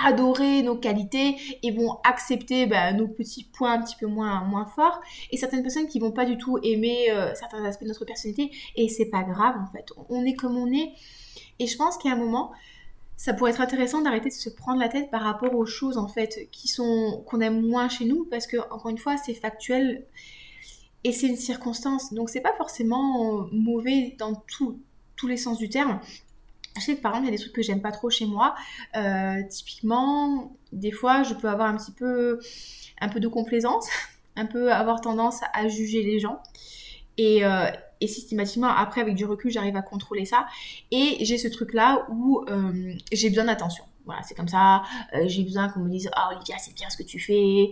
adorer 0.06 0.62
nos 0.62 0.76
qualités 0.76 1.36
et 1.64 1.72
vont 1.72 1.98
accepter 2.04 2.66
bah, 2.66 2.94
nos 2.94 3.08
petits 3.08 3.44
points 3.44 3.74
un 3.74 3.82
petit 3.82 3.96
peu 3.96 4.08
moins, 4.08 4.44
moins 4.44 4.66
forts. 4.66 5.02
Et 5.32 5.38
certaines 5.38 5.62
personnes 5.62 5.88
qui 5.88 6.00
vont 6.00 6.12
pas 6.12 6.26
du 6.26 6.38
tout 6.38 6.58
aimer 6.64 7.12
euh, 7.12 7.34
certains 7.36 7.64
aspects 7.66 7.84
de 7.84 7.90
notre 7.90 8.06
personnalité. 8.06 8.52
Et 8.76 8.90
c'est 8.90 9.10
pas 9.10 9.24
grave 9.24 9.56
en 9.62 9.72
fait. 9.72 9.86
On 10.10 10.26
est 10.26 10.36
comme 10.36 10.58
on 10.58 10.72
est. 10.72 10.94
Et 11.60 11.68
je 11.68 11.78
pense 11.78 11.98
qu'à 11.98 12.12
un 12.12 12.16
moment, 12.16 12.52
ça 13.18 13.34
pourrait 13.34 13.52
être 13.52 13.62
intéressant 13.62 14.02
d'arrêter 14.02 14.30
de 14.30 14.34
se 14.34 14.50
prendre 14.50 14.80
la 14.80 14.88
tête 14.88 15.12
par 15.12 15.22
rapport 15.22 15.54
aux 15.54 15.66
choses 15.66 15.98
en 15.98 16.08
fait 16.08 16.48
qui 16.52 16.70
sont 16.70 17.24
qu'on 17.28 17.42
aime 17.42 17.62
moins 17.62 17.90
chez 17.90 18.06
nous 18.06 18.26
parce 18.26 18.48
que 18.48 18.58
encore 18.72 18.90
une 18.90 18.98
fois 18.98 19.18
c'est 19.18 19.34
factuel 19.34 20.06
et 21.04 21.12
c'est 21.12 21.28
une 21.28 21.36
circonstance. 21.36 22.14
Donc 22.14 22.30
c'est 22.30 22.42
pas 22.42 22.54
forcément 22.54 23.48
mauvais 23.52 24.16
dans 24.20 24.42
tous 24.48 24.80
les 25.28 25.38
sens 25.38 25.58
du 25.58 25.70
terme. 25.70 26.00
Je 26.78 26.82
sais 26.82 26.96
que 26.96 27.02
par 27.02 27.12
exemple, 27.14 27.28
il 27.28 27.32
y 27.32 27.34
a 27.34 27.38
des 27.38 27.42
trucs 27.42 27.56
que 27.56 27.62
j'aime 27.62 27.82
pas 27.82 27.92
trop 27.92 28.10
chez 28.10 28.26
moi. 28.26 28.56
Euh, 28.96 29.42
typiquement, 29.50 30.56
des 30.72 30.92
fois, 30.92 31.24
je 31.24 31.34
peux 31.34 31.50
avoir 31.50 31.68
un 31.68 31.78
petit 31.78 31.92
peu, 31.92 32.40
un 33.02 33.10
peu 33.10 33.20
de 33.20 33.28
complaisance, 33.28 33.88
un 34.36 34.46
peu 34.46 34.72
avoir 34.72 35.02
tendance 35.02 35.42
à 35.54 35.68
juger 35.68 36.04
les 36.04 36.20
gens. 36.20 36.42
Et, 37.18 37.44
euh, 37.44 37.70
et 38.02 38.08
systématiquement, 38.08 38.70
après, 38.70 39.02
avec 39.02 39.16
du 39.16 39.26
recul, 39.26 39.52
j'arrive 39.52 39.76
à 39.76 39.82
contrôler 39.82 40.26
ça. 40.26 40.48
Et 40.92 41.18
j'ai 41.26 41.38
ce 41.38 41.48
truc-là 41.50 42.08
où 42.10 42.46
euh, 42.50 42.94
j'ai 43.12 43.30
besoin 43.30 43.46
d'attention. 43.46 43.84
Voilà, 44.06 44.24
c'est 44.24 44.34
comme 44.34 44.48
ça. 44.48 44.82
J'ai 45.26 45.44
besoin 45.44 45.70
qu'on 45.70 45.82
me 45.82 45.90
dise 45.90 46.10
Oh, 46.18 46.34
Olivia, 46.34 46.56
c'est 46.58 46.74
bien 46.74 46.90
ce 46.90 46.98
que 46.98 47.04
tu 47.04 47.20
fais. 47.20 47.72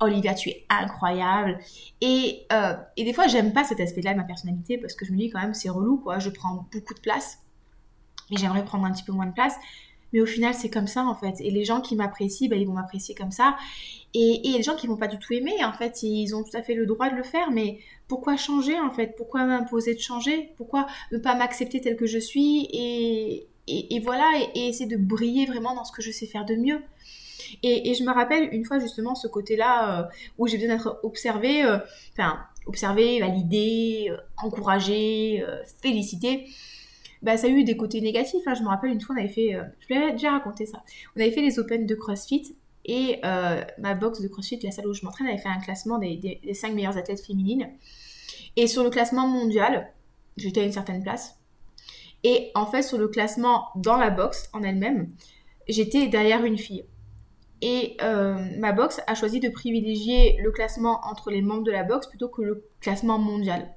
Olivia, 0.00 0.34
tu 0.34 0.48
es 0.48 0.66
incroyable. 0.68 1.56
Et 2.00 2.48
des 2.96 3.12
fois, 3.12 3.28
j'aime 3.28 3.52
pas 3.52 3.62
cet 3.62 3.78
aspect-là 3.78 4.14
de 4.14 4.18
ma 4.18 4.24
personnalité 4.24 4.76
parce 4.78 4.94
que 4.94 5.04
je 5.04 5.12
me 5.12 5.18
dis 5.18 5.30
quand 5.30 5.40
même, 5.40 5.54
c'est 5.54 5.68
relou, 5.68 5.98
quoi. 5.98 6.18
Je 6.18 6.30
prends 6.30 6.66
beaucoup 6.72 6.94
de 6.94 7.00
place. 7.00 7.42
Mais 8.32 8.38
j'aimerais 8.38 8.64
prendre 8.64 8.84
un 8.86 8.92
petit 8.92 9.04
peu 9.04 9.12
moins 9.12 9.26
de 9.26 9.32
place. 9.32 9.54
Mais 10.12 10.20
au 10.20 10.26
final, 10.26 10.54
c'est 10.54 10.70
comme 10.70 10.86
ça, 10.86 11.04
en 11.04 11.14
fait. 11.14 11.40
Et 11.40 11.50
les 11.50 11.64
gens 11.64 11.80
qui 11.80 11.96
m'apprécient, 11.96 12.48
bah, 12.48 12.56
ils 12.56 12.66
vont 12.66 12.74
m'apprécier 12.74 13.14
comme 13.14 13.30
ça. 13.30 13.56
Et, 14.14 14.48
et 14.48 14.52
les 14.58 14.62
gens 14.62 14.76
qui 14.76 14.86
vont 14.86 14.96
pas 14.96 15.08
du 15.08 15.18
tout 15.18 15.32
aimer, 15.32 15.64
en 15.64 15.72
fait, 15.72 16.02
ils 16.02 16.34
ont 16.34 16.42
tout 16.42 16.54
à 16.56 16.62
fait 16.62 16.74
le 16.74 16.86
droit 16.86 17.08
de 17.08 17.16
le 17.16 17.22
faire. 17.22 17.50
Mais 17.50 17.78
pourquoi 18.08 18.36
changer, 18.36 18.78
en 18.78 18.90
fait? 18.90 19.14
Pourquoi 19.16 19.44
m'imposer 19.44 19.94
de 19.94 20.00
changer? 20.00 20.50
Pourquoi 20.56 20.86
ne 21.12 21.18
pas 21.18 21.34
m'accepter 21.34 21.80
tel 21.80 21.96
que 21.96 22.06
je 22.06 22.18
suis? 22.18 22.68
Et, 22.72 23.46
et, 23.68 24.00
voilà, 24.00 24.30
et, 24.54 24.68
essayer 24.68 24.86
de 24.86 24.98
briller 24.98 25.46
vraiment 25.46 25.74
dans 25.74 25.84
ce 25.84 25.92
que 25.92 26.02
je 26.02 26.10
sais 26.10 26.26
faire 26.26 26.44
de 26.44 26.56
mieux. 26.56 26.82
Et, 27.62 27.94
je 27.94 28.02
me 28.04 28.12
rappelle 28.12 28.48
une 28.52 28.64
fois 28.64 28.78
justement 28.78 29.14
ce 29.14 29.28
côté-là 29.28 30.10
où 30.38 30.46
j'ai 30.46 30.58
besoin 30.58 30.76
d'être 30.76 31.00
observée, 31.02 31.64
enfin 32.12 32.38
observée, 32.66 33.20
validée, 33.20 34.10
encouragée, 34.36 35.44
félicitée 35.82 36.46
bah, 37.22 37.36
ça 37.36 37.46
a 37.46 37.50
eu 37.50 37.64
des 37.64 37.76
côtés 37.76 38.00
négatifs. 38.00 38.42
Hein. 38.46 38.54
Je 38.54 38.62
me 38.62 38.68
rappelle 38.68 38.90
une 38.90 39.00
fois, 39.00 39.14
on 39.16 39.18
avait 39.18 39.28
fait, 39.28 39.54
euh, 39.54 39.62
je 39.80 39.94
l'avais 39.94 40.12
déjà 40.12 40.32
raconté 40.32 40.66
ça, 40.66 40.82
on 41.16 41.20
avait 41.20 41.30
fait 41.30 41.42
les 41.42 41.58
Open 41.58 41.86
de 41.86 41.94
CrossFit 41.94 42.56
et 42.84 43.20
euh, 43.24 43.62
ma 43.78 43.94
box 43.94 44.20
de 44.20 44.28
CrossFit, 44.28 44.58
la 44.62 44.72
salle 44.72 44.86
où 44.88 44.94
je 44.94 45.04
m'entraîne, 45.04 45.28
avait 45.28 45.38
fait 45.38 45.48
un 45.48 45.60
classement 45.60 45.98
des, 45.98 46.16
des, 46.16 46.54
5 46.54 46.74
meilleures 46.74 46.96
athlètes 46.96 47.24
féminines. 47.24 47.70
Et 48.56 48.66
sur 48.66 48.82
le 48.82 48.90
classement 48.90 49.28
mondial, 49.28 49.92
j'étais 50.36 50.60
à 50.60 50.64
une 50.64 50.72
certaine 50.72 51.02
place. 51.02 51.38
Et 52.24 52.50
en 52.54 52.66
fait, 52.66 52.82
sur 52.82 52.98
le 52.98 53.08
classement 53.08 53.68
dans 53.76 53.96
la 53.96 54.10
box 54.10 54.48
en 54.52 54.62
elle-même, 54.62 55.10
j'étais 55.68 56.08
derrière 56.08 56.44
une 56.44 56.58
fille. 56.58 56.84
Et 57.60 57.96
euh, 58.02 58.34
ma 58.58 58.72
box 58.72 59.00
a 59.06 59.14
choisi 59.14 59.38
de 59.38 59.48
privilégier 59.48 60.36
le 60.42 60.50
classement 60.50 61.00
entre 61.04 61.30
les 61.30 61.42
membres 61.42 61.62
de 61.62 61.70
la 61.70 61.84
box 61.84 62.08
plutôt 62.08 62.28
que 62.28 62.42
le 62.42 62.64
classement 62.80 63.18
mondial. 63.18 63.72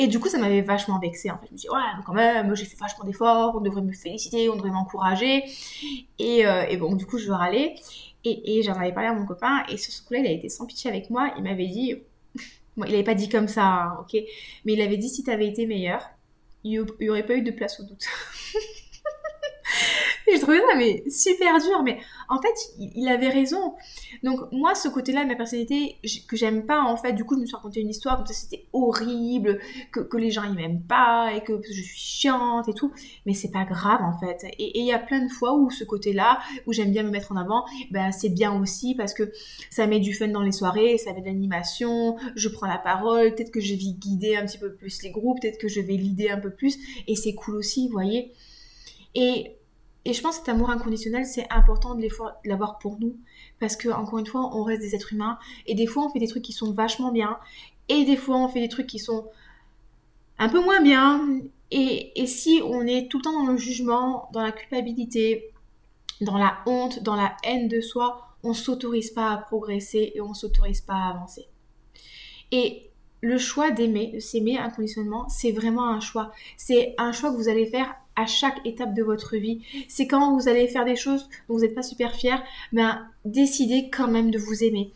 Et 0.00 0.06
du 0.06 0.20
coup, 0.20 0.28
ça 0.28 0.38
m'avait 0.38 0.62
vachement 0.62 1.00
vexé. 1.00 1.28
En 1.28 1.38
fait, 1.38 1.48
je 1.48 1.52
me 1.52 1.58
suis 1.58 1.68
dit, 1.68 1.74
ouais, 1.74 1.82
quand 2.06 2.14
même, 2.14 2.54
j'ai 2.54 2.64
fait 2.64 2.76
vachement 2.76 3.04
d'efforts, 3.04 3.56
on 3.56 3.60
devrait 3.60 3.82
me 3.82 3.92
féliciter, 3.92 4.48
on 4.48 4.54
devrait 4.54 4.70
m'encourager. 4.70 5.42
Et, 6.20 6.46
euh, 6.46 6.66
et, 6.68 6.76
bon, 6.76 6.94
du 6.94 7.04
coup, 7.04 7.18
je 7.18 7.32
râlais. 7.32 7.74
Et, 8.24 8.58
et 8.58 8.62
j'en 8.62 8.74
avais 8.74 8.92
parlé 8.92 9.08
à 9.08 9.12
mon 9.12 9.26
copain. 9.26 9.64
Et 9.68 9.76
sur 9.76 9.92
ce 9.92 10.00
coup-là, 10.02 10.20
il 10.20 10.26
a 10.28 10.30
été 10.30 10.48
sans 10.48 10.66
pitié 10.66 10.88
avec 10.88 11.10
moi. 11.10 11.32
Il 11.36 11.42
m'avait 11.42 11.66
dit, 11.66 11.96
bon, 12.76 12.84
il 12.84 12.92
n'avait 12.92 13.02
pas 13.02 13.14
dit 13.14 13.28
comme 13.28 13.48
ça, 13.48 13.64
hein, 13.64 13.96
ok, 14.00 14.16
mais 14.64 14.74
il 14.74 14.80
avait 14.80 14.98
dit, 14.98 15.08
si 15.08 15.24
tu 15.24 15.30
avais 15.30 15.48
été 15.48 15.66
meilleur, 15.66 16.08
il 16.62 16.86
n'y 17.00 17.10
aurait 17.10 17.26
pas 17.26 17.34
eu 17.34 17.42
de 17.42 17.50
place 17.50 17.80
au 17.80 17.82
doute. 17.82 18.06
je 20.34 20.40
trouvais 20.40 20.60
ça 20.60 20.76
mais 20.76 21.02
super 21.08 21.58
dur. 21.58 21.82
Mais 21.82 21.98
en 22.28 22.40
fait, 22.40 22.54
il, 22.78 23.08
avait 23.08 23.28
raison. 23.28 23.74
Donc 24.22 24.40
moi, 24.52 24.74
ce 24.74 24.88
côté-là 24.88 25.24
de 25.24 25.28
ma 25.28 25.36
personnalité 25.36 25.96
que 26.28 26.36
j'aime 26.36 26.66
pas, 26.66 26.82
en 26.82 26.96
fait, 26.96 27.12
du 27.12 27.24
coup, 27.24 27.34
je 27.36 27.40
me 27.40 27.46
suis 27.46 27.56
raconté 27.56 27.80
une 27.80 27.88
histoire 27.88 28.16
comme 28.16 28.26
ça, 28.26 28.34
c'était 28.34 28.66
horrible, 28.72 29.60
que, 29.92 30.00
que, 30.00 30.16
les 30.16 30.30
gens 30.30 30.42
ils 30.44 30.54
m'aiment 30.54 30.82
pas 30.82 31.32
et 31.34 31.42
que 31.42 31.60
je 31.62 31.82
suis 31.82 31.98
chiante 31.98 32.68
et 32.68 32.74
tout. 32.74 32.92
Mais 33.26 33.34
c'est 33.34 33.50
pas 33.50 33.64
grave 33.64 34.00
en 34.02 34.18
fait. 34.18 34.44
Et 34.58 34.80
il 34.80 34.86
y 34.86 34.92
a 34.92 34.98
plein 34.98 35.24
de 35.24 35.30
fois 35.30 35.54
où 35.54 35.70
ce 35.70 35.84
côté-là, 35.84 36.40
où 36.66 36.72
j'aime 36.72 36.90
bien 36.90 37.02
me 37.02 37.10
mettre 37.10 37.32
en 37.32 37.36
avant, 37.36 37.64
ben 37.90 38.12
c'est 38.12 38.28
bien 38.28 38.60
aussi 38.60 38.94
parce 38.94 39.14
que 39.14 39.32
ça 39.70 39.86
met 39.86 40.00
du 40.00 40.12
fun 40.12 40.28
dans 40.28 40.42
les 40.42 40.52
soirées, 40.52 40.98
ça 40.98 41.12
met 41.12 41.20
de 41.20 41.26
l'animation, 41.26 42.16
je 42.34 42.48
prends 42.48 42.66
la 42.66 42.78
parole, 42.78 43.34
peut-être 43.34 43.50
que 43.50 43.60
je 43.60 43.74
vais 43.74 43.92
guider 43.92 44.36
un 44.36 44.44
petit 44.44 44.58
peu 44.58 44.74
plus 44.74 45.02
les 45.02 45.10
groupes, 45.10 45.40
peut-être 45.40 45.58
que 45.58 45.68
je 45.68 45.80
vais 45.80 45.94
l'idée 45.94 46.28
un 46.30 46.38
peu 46.38 46.50
plus, 46.50 46.78
et 47.06 47.16
c'est 47.16 47.34
cool 47.34 47.56
aussi, 47.56 47.86
vous 47.86 47.92
voyez. 47.92 48.32
Et 49.14 49.57
et 50.08 50.14
je 50.14 50.22
pense 50.22 50.38
que 50.38 50.46
cet 50.46 50.48
amour 50.48 50.70
inconditionnel, 50.70 51.26
c'est 51.26 51.46
important 51.52 51.94
de 51.94 52.08
l'avoir 52.46 52.78
pour 52.78 52.98
nous. 52.98 53.18
Parce 53.60 53.76
que, 53.76 53.90
encore 53.90 54.18
une 54.18 54.26
fois, 54.26 54.56
on 54.56 54.62
reste 54.62 54.80
des 54.80 54.94
êtres 54.94 55.12
humains. 55.12 55.38
Et 55.66 55.74
des 55.74 55.86
fois, 55.86 56.06
on 56.06 56.08
fait 56.08 56.18
des 56.18 56.26
trucs 56.26 56.44
qui 56.44 56.54
sont 56.54 56.72
vachement 56.72 57.12
bien. 57.12 57.38
Et 57.90 58.06
des 58.06 58.16
fois, 58.16 58.38
on 58.38 58.48
fait 58.48 58.60
des 58.60 58.70
trucs 58.70 58.86
qui 58.86 58.98
sont 58.98 59.26
un 60.38 60.48
peu 60.48 60.64
moins 60.64 60.80
bien. 60.80 61.42
Et, 61.70 62.26
si 62.26 62.62
on 62.64 62.86
est 62.86 63.10
tout 63.10 63.18
le 63.18 63.22
temps 63.24 63.44
dans 63.44 63.52
le 63.52 63.58
jugement, 63.58 64.30
dans 64.32 64.40
la 64.40 64.50
culpabilité, 64.50 65.52
dans 66.22 66.38
la 66.38 66.56
honte, 66.64 67.02
dans 67.02 67.14
la 67.14 67.36
haine 67.44 67.68
de 67.68 67.82
soi, 67.82 68.34
on 68.42 68.54
s'autorise 68.54 69.10
pas 69.10 69.30
à 69.30 69.36
progresser 69.36 70.12
et 70.14 70.22
on 70.22 70.32
s'autorise 70.32 70.80
pas 70.80 70.94
à 70.94 71.10
avancer. 71.10 71.48
Et 72.50 72.87
le 73.20 73.38
choix 73.38 73.70
d'aimer, 73.70 74.12
de 74.14 74.20
s'aimer 74.20 74.58
inconditionnellement, 74.58 75.28
c'est 75.28 75.52
vraiment 75.52 75.88
un 75.88 76.00
choix. 76.00 76.32
C'est 76.56 76.94
un 76.98 77.12
choix 77.12 77.30
que 77.30 77.36
vous 77.36 77.48
allez 77.48 77.66
faire 77.66 77.94
à 78.16 78.26
chaque 78.26 78.64
étape 78.66 78.94
de 78.94 79.02
votre 79.02 79.36
vie. 79.36 79.60
C'est 79.88 80.06
quand 80.06 80.36
vous 80.36 80.48
allez 80.48 80.66
faire 80.68 80.84
des 80.84 80.96
choses 80.96 81.28
dont 81.48 81.54
vous 81.54 81.60
n'êtes 81.60 81.74
pas 81.74 81.82
super 81.82 82.14
fier, 82.14 82.42
ben 82.72 83.06
décidez 83.24 83.90
quand 83.90 84.08
même 84.08 84.30
de 84.30 84.38
vous 84.38 84.64
aimer. 84.64 84.92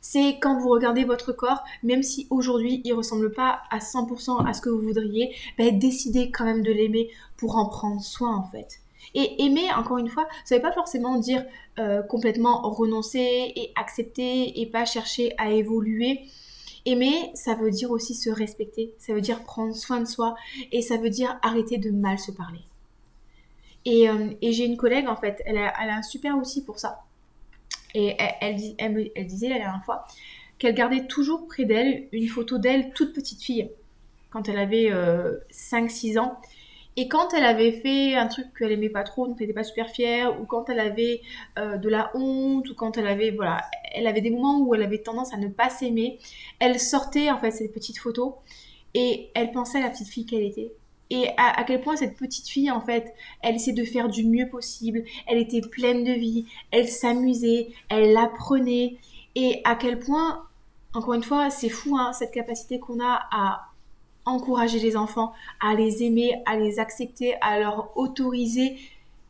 C'est 0.00 0.38
quand 0.40 0.58
vous 0.58 0.68
regardez 0.68 1.04
votre 1.04 1.32
corps, 1.32 1.64
même 1.82 2.02
si 2.02 2.26
aujourd'hui 2.30 2.80
il 2.84 2.92
ressemble 2.92 3.32
pas 3.32 3.62
à 3.70 3.78
100% 3.78 4.46
à 4.46 4.52
ce 4.52 4.60
que 4.60 4.68
vous 4.68 4.80
voudriez, 4.80 5.34
ben 5.58 5.78
décidez 5.78 6.30
quand 6.30 6.44
même 6.44 6.62
de 6.62 6.72
l'aimer 6.72 7.10
pour 7.36 7.56
en 7.56 7.66
prendre 7.66 8.02
soin 8.02 8.36
en 8.36 8.44
fait. 8.44 8.80
Et 9.14 9.44
aimer, 9.44 9.72
encore 9.72 9.98
une 9.98 10.08
fois, 10.08 10.26
ça 10.44 10.54
ne 10.54 10.60
veut 10.60 10.62
pas 10.62 10.72
forcément 10.72 11.18
dire 11.18 11.44
euh, 11.78 12.02
complètement 12.02 12.60
renoncer 12.70 13.52
et 13.56 13.72
accepter 13.76 14.60
et 14.60 14.66
pas 14.66 14.84
chercher 14.84 15.32
à 15.38 15.50
évoluer. 15.50 16.20
Aimer, 16.86 17.30
ça 17.34 17.54
veut 17.54 17.70
dire 17.70 17.90
aussi 17.90 18.14
se 18.14 18.30
respecter, 18.30 18.94
ça 18.98 19.12
veut 19.12 19.20
dire 19.20 19.42
prendre 19.42 19.74
soin 19.74 20.00
de 20.00 20.06
soi 20.06 20.36
et 20.70 20.82
ça 20.82 20.96
veut 20.96 21.10
dire 21.10 21.38
arrêter 21.42 21.78
de 21.78 21.90
mal 21.90 22.18
se 22.18 22.30
parler. 22.30 22.60
Et, 23.84 24.08
euh, 24.08 24.30
j'ai 24.42 24.64
une 24.64 24.76
collègue, 24.76 25.08
en 25.08 25.16
fait, 25.16 25.42
elle 25.46 25.58
a, 25.58 25.72
un 25.78 26.02
super 26.02 26.36
outil 26.36 26.62
pour 26.62 26.78
ça. 26.78 27.04
Et 27.94 28.16
elle, 28.40 28.56
disait 29.26 29.48
la 29.48 29.58
dernière 29.58 29.84
fois 29.84 30.04
qu'elle 30.58 30.74
gardait 30.74 31.06
toujours 31.06 31.46
près 31.46 31.64
d'elle 31.64 32.08
une 32.12 32.28
photo 32.28 32.58
d'elle 32.58 32.92
toute 32.92 33.12
petite 33.12 33.42
fille, 33.42 33.70
quand 34.30 34.48
elle 34.48 34.58
avait 34.58 34.90
5-6 35.50 36.16
euh, 36.16 36.20
ans. 36.20 36.40
Et 36.98 37.08
quand 37.08 37.34
elle 37.34 37.44
avait 37.44 37.72
fait 37.72 38.14
un 38.14 38.26
truc 38.26 38.46
qu'elle 38.58 38.72
aimait 38.72 38.88
pas 38.88 39.02
trop, 39.02 39.26
donc 39.26 39.36
elle 39.38 39.46
n'était 39.46 39.58
pas 39.58 39.64
super 39.64 39.90
fière, 39.90 40.40
ou 40.40 40.46
quand 40.46 40.70
elle 40.70 40.80
avait 40.80 41.20
euh, 41.58 41.76
de 41.76 41.90
la 41.90 42.10
honte, 42.14 42.68
ou 42.70 42.74
quand 42.74 42.96
elle 42.96 43.06
avait, 43.06 43.30
voilà, 43.30 43.60
elle 43.94 44.06
avait 44.06 44.22
des 44.22 44.30
moments 44.30 44.60
où 44.60 44.74
elle 44.74 44.82
avait 44.82 45.02
tendance 45.02 45.34
à 45.34 45.36
ne 45.36 45.48
pas 45.48 45.68
s'aimer, 45.68 46.18
elle 46.58 46.80
sortait 46.80 47.30
en 47.30 47.38
fait 47.38 47.50
cette 47.50 47.72
petite 47.72 47.98
photo 47.98 48.36
et 48.94 49.28
elle 49.34 49.52
pensait 49.52 49.78
à 49.78 49.82
la 49.82 49.90
petite 49.90 50.08
fille 50.08 50.24
qu'elle 50.24 50.44
était. 50.44 50.72
Et 51.10 51.28
à, 51.36 51.62
quel 51.64 51.82
point 51.82 51.94
cette 51.96 52.16
petite 52.16 52.48
fille, 52.48 52.70
en 52.70 52.80
fait, 52.80 53.14
elle 53.40 53.54
essayait 53.54 53.76
de 53.76 53.84
faire 53.84 54.08
du 54.08 54.24
mieux 54.24 54.48
possible, 54.48 55.04
elle 55.28 55.38
était 55.38 55.60
pleine 55.60 56.02
de 56.02 56.12
vie, 56.12 56.46
elle 56.72 56.88
s'amusait, 56.88 57.68
elle 57.88 58.16
apprenait, 58.16 58.96
et 59.36 59.60
à 59.64 59.76
quel 59.76 60.00
point, 60.00 60.44
encore 60.94 61.14
une 61.14 61.22
fois, 61.22 61.50
c'est 61.50 61.68
fou, 61.68 61.96
hein, 61.96 62.12
cette 62.12 62.32
capacité 62.32 62.80
qu'on 62.80 62.98
a 62.98 63.28
à 63.30 63.68
encourager 64.26 64.80
les 64.80 64.96
enfants, 64.96 65.32
à 65.60 65.74
les 65.74 66.02
aimer, 66.02 66.42
à 66.44 66.56
les 66.56 66.78
accepter, 66.78 67.34
à 67.40 67.58
leur 67.58 67.96
autoriser 67.96 68.76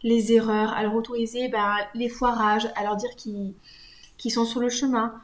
les 0.02 0.32
erreurs, 0.32 0.72
à 0.72 0.82
leur 0.82 0.94
autoriser 0.94 1.48
ben, 1.48 1.76
les 1.94 2.09
foirages, 2.09 2.68
à 2.74 2.82
leur 2.82 2.96
dire 2.96 3.11
qu'ils 3.16 4.32
sont 4.32 4.44
sur 4.44 4.61
le 4.61 4.70
chemin. 4.70 5.14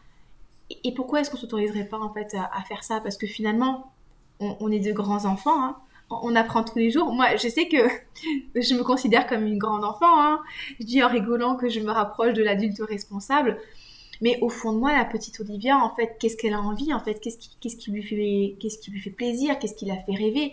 Et 0.85 0.93
pourquoi 0.95 1.21
est-ce 1.21 1.31
qu'on 1.31 1.37
s'autoriserait 1.37 1.85
pas 1.85 1.99
en 1.99 2.13
fait 2.13 2.35
à, 2.35 2.63
faire 2.63 2.85
ça? 2.85 3.01
Parce 3.01 3.17
que 3.17 3.27
finalement, 3.27 3.93
on, 4.41 4.71
est 4.71 4.81
de 4.81 4.93
grands 4.93 5.25
enfants, 5.25 5.63
hein. 5.63 5.77
on 6.11 6.35
apprend 6.35 6.65
tous 6.65 6.79
les 6.79 6.91
jours. 6.91 7.13
Moi, 7.13 7.37
je 7.37 7.49
sais 7.49 7.69
que 7.69 7.77
je 8.55 8.75
me 8.75 8.83
considère 8.83 9.27
comme 9.27 9.47
une 9.47 9.59
grande 9.59 9.85
enfant. 9.85 10.21
Hein. 10.21 10.41
Je 10.81 10.87
dis 10.87 11.03
en 11.03 11.09
rigolant 11.09 11.57
que 11.57 11.69
je 11.69 11.81
me 11.81 11.91
rapproche 11.91 12.33
de 12.33 12.43
l'adulte 12.43 12.81
responsable. 12.81 13.59
Mais 14.23 14.39
au 14.41 14.49
fond 14.49 14.73
de 14.73 14.79
moi, 14.79 14.93
la 14.97 15.05
petite 15.05 15.41
Olivia, 15.41 15.77
en 15.77 15.95
fait, 15.97 16.17
qu'est-ce 16.19 16.37
qu'elle 16.37 16.55
a 16.55 16.61
envie 16.61 16.95
En 16.95 17.01
fait, 17.01 17.15
qu'est-ce 17.21 17.37
qui, 17.77 17.91
lui 17.91 18.03
fait, 18.03 19.11
plaisir? 19.11 19.59
Qu'est-ce 19.59 19.75
qui 19.75 19.85
la 19.85 19.97
fait 19.97 20.15
rêver? 20.15 20.53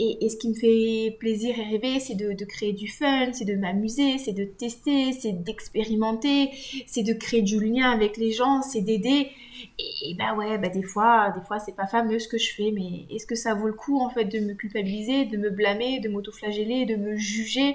Et, 0.00 0.28
ce 0.28 0.36
qui 0.36 0.50
me 0.50 0.54
fait 0.54 1.16
plaisir 1.18 1.58
et 1.58 1.64
rêver, 1.70 1.98
c'est 1.98 2.14
de, 2.14 2.44
créer 2.44 2.72
du 2.72 2.86
fun, 2.86 3.32
c'est 3.32 3.46
de 3.46 3.56
m'amuser, 3.56 4.18
c'est 4.18 4.32
de 4.32 4.44
tester, 4.44 5.12
c'est 5.12 5.32
d'expérimenter, 5.32 6.50
c'est 6.86 7.02
de 7.02 7.14
créer 7.14 7.42
du 7.42 7.58
lien 7.58 7.90
avec 7.90 8.16
les 8.16 8.30
gens, 8.30 8.62
c'est 8.62 8.82
d'aider. 8.82 9.30
Et, 9.78 10.14
bah 10.14 10.34
ouais, 10.36 10.56
bah 10.58 10.68
des 10.68 10.84
fois, 10.84 11.32
des 11.36 11.44
fois 11.44 11.58
c'est 11.58 11.74
pas 11.74 11.88
fameux 11.88 12.20
ce 12.20 12.28
que 12.28 12.38
je 12.38 12.54
fais, 12.54 12.70
mais 12.70 13.06
est-ce 13.10 13.26
que 13.26 13.34
ça 13.34 13.54
vaut 13.54 13.66
le 13.66 13.72
coup 13.72 14.00
en 14.00 14.10
fait 14.10 14.26
de 14.26 14.38
me 14.38 14.54
culpabiliser, 14.54 15.24
de 15.24 15.36
me 15.36 15.50
blâmer, 15.50 15.98
de 15.98 16.08
m'autoflageller, 16.08 16.86
de 16.86 16.94
me 16.94 17.16
juger, 17.16 17.74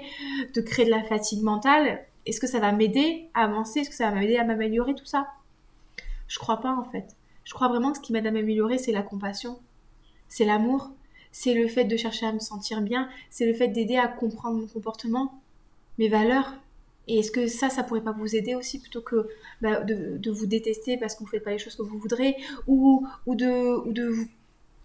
de 0.54 0.60
créer 0.62 0.86
de 0.86 0.90
la 0.90 1.02
fatigue 1.02 1.42
mentale? 1.42 2.06
Est-ce 2.26 2.40
que 2.40 2.46
ça 2.46 2.58
va 2.58 2.72
m'aider 2.72 3.28
à 3.34 3.44
avancer? 3.44 3.80
Est-ce 3.80 3.90
que 3.90 3.96
ça 3.96 4.10
va 4.10 4.16
m'aider 4.16 4.36
à 4.36 4.44
m'améliorer 4.44 4.94
tout 4.94 5.04
ça? 5.04 5.28
Je 6.26 6.38
crois 6.38 6.60
pas 6.60 6.74
en 6.74 6.84
fait. 6.84 7.16
Je 7.44 7.52
crois 7.52 7.68
vraiment 7.68 7.92
que 7.92 7.98
ce 7.98 8.02
qui 8.02 8.12
m'aide 8.12 8.26
à 8.26 8.30
m'améliorer, 8.30 8.78
c'est 8.78 8.92
la 8.92 9.02
compassion, 9.02 9.58
c'est 10.28 10.46
l'amour, 10.46 10.90
c'est 11.30 11.54
le 11.54 11.68
fait 11.68 11.84
de 11.84 11.96
chercher 11.96 12.26
à 12.26 12.32
me 12.32 12.38
sentir 12.38 12.80
bien, 12.80 13.08
c'est 13.30 13.46
le 13.46 13.54
fait 13.54 13.68
d'aider 13.68 13.96
à 13.96 14.08
comprendre 14.08 14.58
mon 14.58 14.66
comportement, 14.66 15.40
mes 15.98 16.08
valeurs. 16.08 16.54
Et 17.06 17.18
est-ce 17.18 17.30
que 17.30 17.46
ça, 17.46 17.68
ça 17.68 17.82
pourrait 17.82 18.00
pas 18.00 18.12
vous 18.12 18.34
aider 18.34 18.54
aussi 18.54 18.80
plutôt 18.80 19.02
que 19.02 19.28
bah, 19.60 19.80
de, 19.80 20.30
vous 20.30 20.46
détester 20.46 20.96
parce 20.96 21.14
que 21.14 21.20
vous 21.20 21.26
faites 21.26 21.44
pas 21.44 21.50
les 21.50 21.58
choses 21.58 21.76
que 21.76 21.82
vous 21.82 21.98
voudrez 21.98 22.36
ou, 22.66 23.06
ou, 23.26 23.34
de, 23.34 23.86
ou 23.86 23.92
de, 23.92 24.06
vous, 24.06 24.26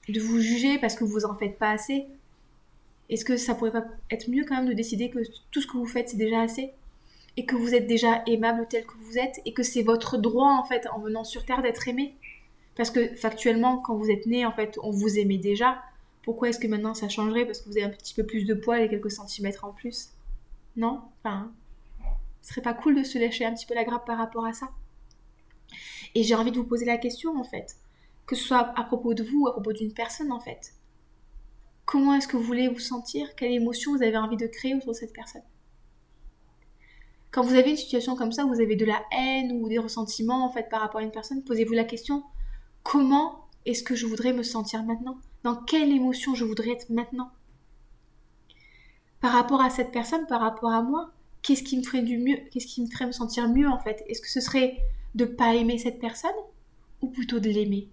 de 0.10 0.20
vous 0.20 0.40
juger 0.40 0.78
parce 0.80 0.96
que 0.96 1.06
vous 1.06 1.24
en 1.24 1.36
faites 1.36 1.58
pas 1.58 1.72
assez? 1.72 2.08
Est-ce 3.10 3.24
que 3.24 3.38
ça 3.38 3.56
pourrait 3.56 3.72
pas 3.72 3.86
être 4.12 4.30
mieux 4.30 4.44
quand 4.44 4.58
même 4.58 4.68
de 4.68 4.74
décider 4.74 5.10
que 5.10 5.20
tout 5.52 5.62
ce 5.62 5.68
que 5.68 5.78
vous 5.78 5.86
faites 5.86 6.10
c'est 6.10 6.18
déjà 6.18 6.42
assez? 6.42 6.74
Et 7.40 7.46
que 7.46 7.56
vous 7.56 7.74
êtes 7.74 7.88
déjà 7.88 8.22
aimable 8.28 8.68
tel 8.70 8.86
que 8.86 8.98
vous 8.98 9.18
êtes 9.18 9.40
et 9.46 9.54
que 9.54 9.64
c'est 9.64 9.82
votre 9.82 10.18
droit 10.18 10.52
en 10.52 10.66
fait 10.66 10.86
en 10.92 11.00
venant 11.00 11.24
sur 11.24 11.46
terre 11.46 11.62
d'être 11.62 11.88
aimé. 11.88 12.18
Parce 12.76 12.92
que 12.92 13.16
factuellement 13.16 13.78
quand 13.78 13.96
vous 13.96 14.10
êtes 14.10 14.26
né 14.26 14.46
en 14.46 14.52
fait 14.52 14.78
on 14.84 14.92
vous 14.92 15.18
aimait 15.18 15.38
déjà. 15.38 15.82
Pourquoi 16.22 16.50
est-ce 16.50 16.60
que 16.60 16.68
maintenant 16.68 16.94
ça 16.94 17.08
changerait 17.08 17.46
parce 17.46 17.62
que 17.62 17.70
vous 17.70 17.78
avez 17.78 17.86
un 17.86 17.92
petit 17.92 18.14
peu 18.14 18.26
plus 18.26 18.44
de 18.44 18.54
poids 18.54 18.82
et 18.82 18.90
quelques 18.90 19.10
centimètres 19.10 19.64
en 19.64 19.72
plus? 19.72 20.10
Non? 20.76 21.02
Enfin, 21.20 21.54
ce 22.42 22.50
serait 22.50 22.62
pas 22.62 22.74
cool 22.74 22.98
de 22.98 23.04
se 23.04 23.18
lâcher 23.18 23.46
un 23.46 23.54
petit 23.54 23.66
peu 23.66 23.74
la 23.74 23.86
grappe 23.86 24.06
par 24.06 24.18
rapport 24.18 24.46
à 24.46 24.52
ça. 24.52 24.70
Et 26.16 26.24
j'ai 26.24 26.36
envie 26.36 26.52
de 26.52 26.58
vous 26.58 26.68
poser 26.68 26.86
la 26.86 26.98
question 26.98 27.40
en 27.40 27.46
fait, 27.46 27.78
que 28.26 28.36
ce 28.36 28.44
soit 28.44 28.78
à 28.78 28.84
propos 28.84 29.14
de 29.14 29.24
vous 29.24 29.44
ou 29.44 29.48
à 29.48 29.54
propos 29.54 29.72
d'une 29.72 29.94
personne 29.94 30.34
en 30.34 30.42
fait. 30.42 30.74
Comment 31.86 32.16
est-ce 32.16 32.28
que 32.28 32.36
vous 32.36 32.44
voulez 32.44 32.68
vous 32.68 32.80
sentir? 32.80 33.34
Quelle 33.38 33.54
émotion 33.54 33.96
vous 33.96 34.04
avez 34.04 34.18
envie 34.18 34.36
de 34.36 34.46
créer 34.46 34.76
autour 34.76 34.92
de 34.92 34.98
cette 34.98 35.14
personne? 35.14 35.42
Quand 37.32 37.44
vous 37.44 37.56
avez 37.56 37.72
une 37.72 37.78
situation 37.78 38.16
comme 38.16 38.32
ça, 38.32 38.46
vous 38.46 38.60
avez 38.60 38.76
de 38.76 38.86
la 38.86 39.02
haine 39.12 39.52
ou 39.52 39.70
des 39.70 39.78
ressentiments 39.78 40.46
en 40.46 40.52
fait 40.52 40.68
par 40.70 40.82
rapport 40.82 41.02
à 41.02 41.04
une 41.04 41.12
personne, 41.12 41.44
posez-vous 41.44 41.74
la 41.74 41.84
question 41.84 42.24
comment 42.84 43.48
est-ce 43.66 43.84
que 43.84 43.96
je 43.96 44.08
voudrais 44.08 44.34
me 44.34 44.44
sentir 44.44 44.84
maintenant? 44.84 45.18
Dans 45.44 45.56
quelle 45.56 45.92
émotion 45.92 46.34
je 46.34 46.46
voudrais 46.46 46.72
être 46.72 46.90
maintenant? 46.90 47.32
Par 49.22 49.34
rapport 49.34 49.62
à 49.62 49.70
cette 49.70 49.92
personne, 49.92 50.26
par 50.28 50.42
rapport 50.42 50.72
à 50.72 50.82
moi, 50.82 51.12
qu'est-ce 51.42 51.64
qui 51.64 51.78
me 51.78 51.84
ferait 51.84 52.02
du 52.02 52.18
mieux 52.18 52.38
Qu'est-ce 52.52 52.68
qui 52.68 52.82
me 52.82 52.88
ferait 52.88 53.06
me 53.06 53.12
sentir 53.12 53.48
mieux 53.50 53.68
en 53.68 53.80
fait? 53.80 54.04
Est-ce 54.08 54.22
que 54.22 54.30
ce 54.30 54.42
serait 54.42 54.78
de 55.16 55.26
pas 55.26 55.56
aimer 55.56 55.78
cette 55.78 56.00
personne 56.00 56.32
ou 57.02 57.10
plutôt 57.10 57.40
de 57.40 57.50
l'aimer? 57.50 57.90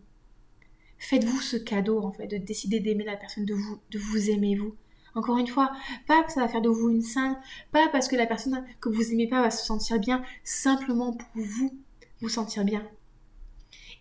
Faites-vous 0.98 1.40
ce 1.40 1.56
cadeau 1.56 2.00
en 2.00 2.12
fait 2.12 2.26
de 2.26 2.38
décider 2.38 2.80
d'aimer 2.80 3.04
la 3.04 3.16
personne, 3.16 3.44
de 3.44 3.54
vous, 3.54 3.78
de 3.90 3.98
vous 3.98 4.30
aimer 4.30 4.56
vous. 4.56 4.74
Encore 5.16 5.38
une 5.38 5.46
fois, 5.46 5.72
pas 6.06 6.22
que 6.22 6.30
ça 6.30 6.42
va 6.42 6.48
faire 6.48 6.60
de 6.60 6.68
vous 6.68 6.90
une 6.90 7.00
sainte, 7.00 7.38
pas 7.72 7.88
parce 7.88 8.06
que 8.06 8.16
la 8.16 8.26
personne 8.26 8.62
que 8.80 8.90
vous 8.90 9.12
aimez 9.12 9.26
pas 9.26 9.40
va 9.40 9.50
se 9.50 9.64
sentir 9.64 9.98
bien, 9.98 10.22
simplement 10.44 11.14
pour 11.14 11.28
vous 11.34 11.74
vous 12.20 12.28
sentir 12.28 12.64
bien. 12.64 12.86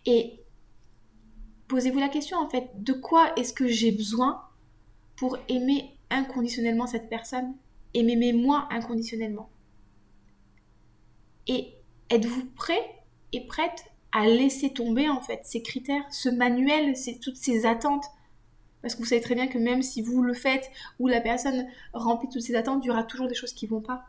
Et 0.04 0.40
posez-vous 1.68 1.98
la 1.98 2.10
question 2.10 2.36
en 2.36 2.48
fait, 2.48 2.68
de 2.76 2.92
quoi 2.92 3.32
est-ce 3.36 3.54
que 3.54 3.66
j'ai 3.66 3.92
besoin 3.92 4.42
pour 5.16 5.38
aimer 5.48 5.96
inconditionnellement 6.10 6.86
cette 6.86 7.08
personne 7.08 7.54
et 7.94 8.02
m'aimer 8.02 8.34
moi 8.34 8.68
inconditionnellement? 8.70 9.48
Et 11.46 11.72
êtes-vous 12.10 12.44
prêt 12.56 13.00
et 13.32 13.46
prête 13.46 13.86
à 14.12 14.26
laisser 14.26 14.70
tomber 14.70 15.08
en 15.08 15.22
fait 15.22 15.40
ces 15.44 15.62
critères, 15.62 16.04
ce 16.10 16.28
manuel, 16.28 16.94
toutes 17.22 17.36
ces 17.36 17.64
attentes 17.64 18.04
parce 18.82 18.94
que 18.94 19.00
vous 19.00 19.06
savez 19.06 19.20
très 19.20 19.34
bien 19.34 19.48
que 19.48 19.58
même 19.58 19.82
si 19.82 20.02
vous 20.02 20.22
le 20.22 20.34
faites 20.34 20.70
ou 20.98 21.08
la 21.08 21.20
personne 21.20 21.66
remplit 21.92 22.28
toutes 22.28 22.42
ses 22.42 22.54
attentes, 22.54 22.84
il 22.84 22.88
y 22.88 22.90
aura 22.90 23.04
toujours 23.04 23.28
des 23.28 23.34
choses 23.34 23.52
qui 23.52 23.66
vont 23.66 23.80
pas. 23.80 24.06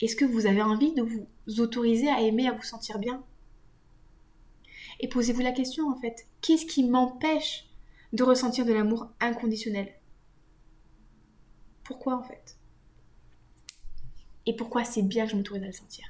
Est-ce 0.00 0.16
que 0.16 0.24
vous 0.24 0.46
avez 0.46 0.62
envie 0.62 0.92
de 0.92 1.02
vous 1.02 1.60
autoriser 1.60 2.08
à 2.08 2.20
aimer, 2.20 2.48
à 2.48 2.52
vous 2.52 2.62
sentir 2.62 2.98
bien? 2.98 3.22
Et 5.00 5.08
posez-vous 5.08 5.42
la 5.42 5.52
question 5.52 5.90
en 5.90 5.96
fait, 5.96 6.26
qu'est-ce 6.40 6.66
qui 6.66 6.84
m'empêche 6.84 7.66
de 8.12 8.22
ressentir 8.22 8.64
de 8.64 8.72
l'amour 8.72 9.08
inconditionnel? 9.20 9.92
Pourquoi 11.84 12.16
en 12.16 12.22
fait? 12.22 12.56
Et 14.46 14.56
pourquoi 14.56 14.84
c'est 14.84 15.02
bien 15.02 15.26
que 15.26 15.32
je 15.32 15.36
m'autorise 15.36 15.62
à 15.62 15.66
le 15.66 15.72
sentir? 15.72 16.06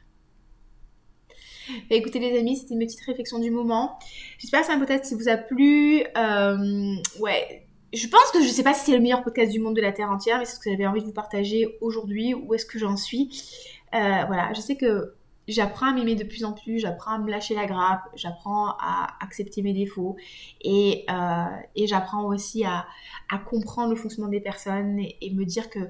Bah, 1.90 1.96
écoutez 1.96 2.18
les 2.18 2.38
amis, 2.38 2.57
c'était 2.57 2.74
une 2.74 2.81
petite 2.81 3.00
réflexion 3.00 3.38
du 3.38 3.50
moment. 3.50 3.98
J'espère 4.38 4.61
que 4.61 4.66
ça 4.66 5.02
si 5.02 5.14
vous 5.14 5.29
a 5.29 5.37
plu. 5.37 6.02
Euh, 6.16 6.94
ouais, 7.20 7.66
je 7.92 8.07
pense 8.09 8.31
que 8.33 8.42
je 8.42 8.48
ne 8.48 8.52
sais 8.52 8.62
pas 8.62 8.74
si 8.74 8.87
c'est 8.87 8.96
le 8.96 9.02
meilleur 9.02 9.22
podcast 9.22 9.50
du 9.52 9.61
monde 9.61 9.76
de 9.76 9.81
la 9.81 9.92
Terre 9.92 10.11
entière, 10.11 10.38
mais 10.38 10.44
c'est 10.44 10.57
ce 10.57 10.61
que 10.61 10.70
j'avais 10.70 10.87
envie 10.87 11.00
de 11.00 11.07
vous 11.07 11.12
partager 11.12 11.79
aujourd'hui, 11.81 12.35
où 12.35 12.55
est-ce 12.55 12.66
que 12.66 12.79
j'en 12.79 12.96
suis? 12.96 13.42
Euh, 13.94 14.24
voilà, 14.26 14.52
je 14.55 14.61
sais 14.61 14.76
que 14.76 15.14
j'apprends 15.48 15.90
à 15.90 15.92
m'aimer 15.92 16.16
de 16.16 16.24
plus 16.24 16.44
en 16.44 16.52
plus, 16.52 16.81
j'apprends 16.81 17.12
à 17.12 17.18
me 17.18 17.31
lâcher 17.31 17.55
la 17.55 17.66
grappe, 17.66 18.02
j'apprends 18.14 18.70
à 18.81 19.16
accepter 19.20 19.62
mes 19.62 19.72
défauts 19.72 20.16
et, 20.61 21.05
euh, 21.09 21.85
j'apprends 21.87 22.24
aussi 22.24 22.64
à, 22.64 22.87
comprendre 23.48 23.90
le 23.90 23.96
fonctionnement 23.96 24.31
des 24.31 24.40
personnes 24.40 24.98
et 24.98 25.31
me 25.33 25.44
dire 25.44 25.70
que 25.70 25.81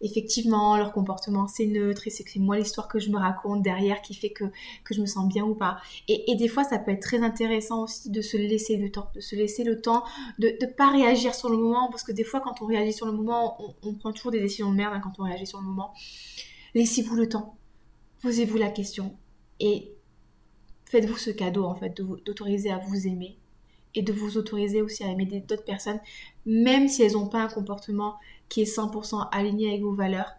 effectivement, 0.00 0.76
leur 0.76 0.92
comportement 0.92 1.46
c'est 1.46 1.66
neutre 1.66 2.06
et 2.06 2.10
c'est 2.10 2.24
moi 2.36 2.58
l'histoire 2.58 2.88
que 2.88 2.98
je 2.98 3.10
me 3.10 3.18
raconte 3.18 3.62
derrière 3.62 4.00
qui 4.02 4.14
fait 4.14 4.30
que, 4.30 4.44
que 4.84 4.94
je 4.94 5.00
me 5.00 5.06
sens 5.06 5.28
bien 5.28 5.44
ou 5.44 5.54
pas. 5.54 5.78
Et, 6.08 6.34
des 6.36 6.48
fois, 6.48 6.64
ça 6.64 6.78
peut 6.78 6.90
être 6.92 7.02
très 7.02 7.22
intéressant 7.22 7.84
aussi 7.84 8.10
de 8.10 8.20
se 8.22 8.36
laisser 8.36 8.76
le 8.76 8.90
temps, 8.90 9.10
de 9.14 9.20
se 9.20 9.36
laisser 9.36 9.64
le 9.64 9.80
temps 9.80 10.04
de 10.38 10.48
ne 10.60 10.66
pas 10.66 10.90
réagir 10.90 11.34
sur 11.34 11.50
le 11.50 11.56
moment 11.56 11.88
parce 11.90 12.02
que 12.02 12.12
des 12.12 12.24
fois, 12.24 12.40
quand 12.40 12.62
on 12.62 12.66
réagit 12.66 12.92
sur 12.92 13.06
le 13.06 13.12
moment, 13.12 13.58
on, 13.82 13.94
prend 13.94 14.12
toujours 14.12 14.30
des 14.30 14.40
décisions 14.40 14.70
de 14.70 14.76
merde 14.76 14.94
hein, 14.94 15.00
quand 15.02 15.12
on 15.18 15.24
réagit 15.24 15.46
sur 15.46 15.60
le 15.60 15.66
moment. 15.66 15.92
Laissez-vous 16.74 17.16
le 17.16 17.28
temps, 17.28 17.56
posez-vous 18.22 18.56
la 18.56 18.70
question 18.70 19.16
et 19.58 19.92
faites-vous 20.86 21.16
ce 21.16 21.30
cadeau 21.30 21.64
en 21.64 21.74
fait 21.74 21.94
d'autoriser 21.96 22.70
à 22.70 22.78
vous 22.78 23.06
aimer 23.06 23.39
et 23.94 24.02
de 24.02 24.12
vous 24.12 24.36
autoriser 24.36 24.82
aussi 24.82 25.04
à 25.04 25.08
aimer 25.08 25.26
d'autres 25.26 25.64
personnes, 25.64 26.00
même 26.46 26.88
si 26.88 27.02
elles 27.02 27.12
n'ont 27.12 27.28
pas 27.28 27.42
un 27.42 27.48
comportement 27.48 28.16
qui 28.48 28.62
est 28.62 28.76
100% 28.76 29.28
aligné 29.32 29.68
avec 29.68 29.82
vos 29.82 29.94
valeurs. 29.94 30.32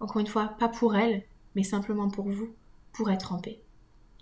Encore 0.00 0.20
une 0.20 0.26
fois, 0.26 0.54
pas 0.58 0.68
pour 0.68 0.96
elles, 0.96 1.24
mais 1.54 1.62
simplement 1.62 2.08
pour 2.08 2.28
vous, 2.28 2.54
pour 2.92 3.10
être 3.10 3.32
en 3.32 3.38
paix. 3.38 3.60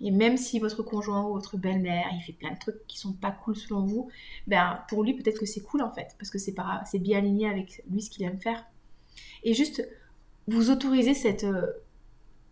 Et 0.01 0.11
même 0.11 0.37
si 0.37 0.59
votre 0.59 0.81
conjoint 0.81 1.25
ou 1.25 1.33
votre 1.33 1.57
belle-mère, 1.57 2.07
il 2.13 2.21
fait 2.21 2.33
plein 2.33 2.53
de 2.53 2.59
trucs 2.59 2.87
qui 2.87 2.97
sont 2.97 3.13
pas 3.13 3.31
cool 3.31 3.55
selon 3.55 3.85
vous, 3.85 4.09
ben 4.47 4.81
pour 4.87 5.03
lui 5.03 5.13
peut-être 5.13 5.39
que 5.39 5.45
c'est 5.45 5.61
cool 5.61 5.81
en 5.81 5.91
fait, 5.91 6.15
parce 6.17 6.29
que 6.29 6.37
c'est 6.37 6.53
bien 6.99 7.17
aligné 7.17 7.49
avec 7.49 7.83
lui 7.89 8.01
ce 8.01 8.09
qu'il 8.09 8.23
aime 8.23 8.39
faire. 8.39 8.65
Et 9.43 9.53
juste 9.53 9.87
vous 10.47 10.69
autoriser 10.71 11.13
cette 11.13 11.43
euh, 11.43 11.67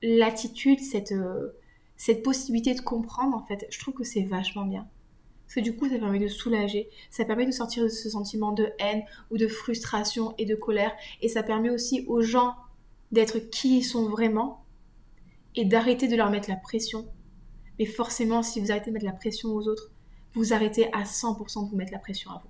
latitude, 0.01 0.79
cette, 0.79 1.13
euh, 1.13 1.53
cette 1.95 2.21
possibilité 2.21 2.73
de 2.75 2.81
comprendre 2.81 3.35
en 3.35 3.43
fait, 3.43 3.65
je 3.69 3.79
trouve 3.79 3.93
que 3.93 4.03
c'est 4.03 4.23
vachement 4.23 4.65
bien. 4.65 4.87
Parce 5.47 5.55
que 5.55 5.59
du 5.61 5.77
coup, 5.77 5.87
ça 5.87 5.97
permet 5.97 6.19
de 6.19 6.27
soulager, 6.27 6.89
ça 7.09 7.23
permet 7.23 7.45
de 7.45 7.51
sortir 7.51 7.83
de 7.83 7.87
ce 7.87 8.09
sentiment 8.09 8.51
de 8.51 8.69
haine 8.79 9.03
ou 9.31 9.37
de 9.37 9.47
frustration 9.47 10.35
et 10.37 10.45
de 10.45 10.55
colère. 10.55 10.91
Et 11.21 11.29
ça 11.29 11.41
permet 11.41 11.69
aussi 11.69 12.03
aux 12.07 12.21
gens 12.21 12.55
d'être 13.13 13.39
qui 13.39 13.77
ils 13.77 13.83
sont 13.83 14.09
vraiment 14.09 14.65
et 15.55 15.63
d'arrêter 15.63 16.09
de 16.09 16.17
leur 16.17 16.29
mettre 16.29 16.49
la 16.49 16.57
pression. 16.57 17.07
Mais 17.79 17.85
forcément, 17.85 18.43
si 18.43 18.59
vous 18.59 18.71
arrêtez 18.71 18.89
de 18.89 18.93
mettre 18.93 19.05
la 19.05 19.13
pression 19.13 19.49
aux 19.49 19.69
autres, 19.69 19.89
vous 20.33 20.51
arrêtez 20.53 20.91
à 20.93 21.03
100% 21.03 21.65
de 21.65 21.69
vous 21.69 21.77
mettre 21.77 21.93
la 21.93 21.99
pression 21.99 22.29
à 22.31 22.41
vous. 22.43 22.49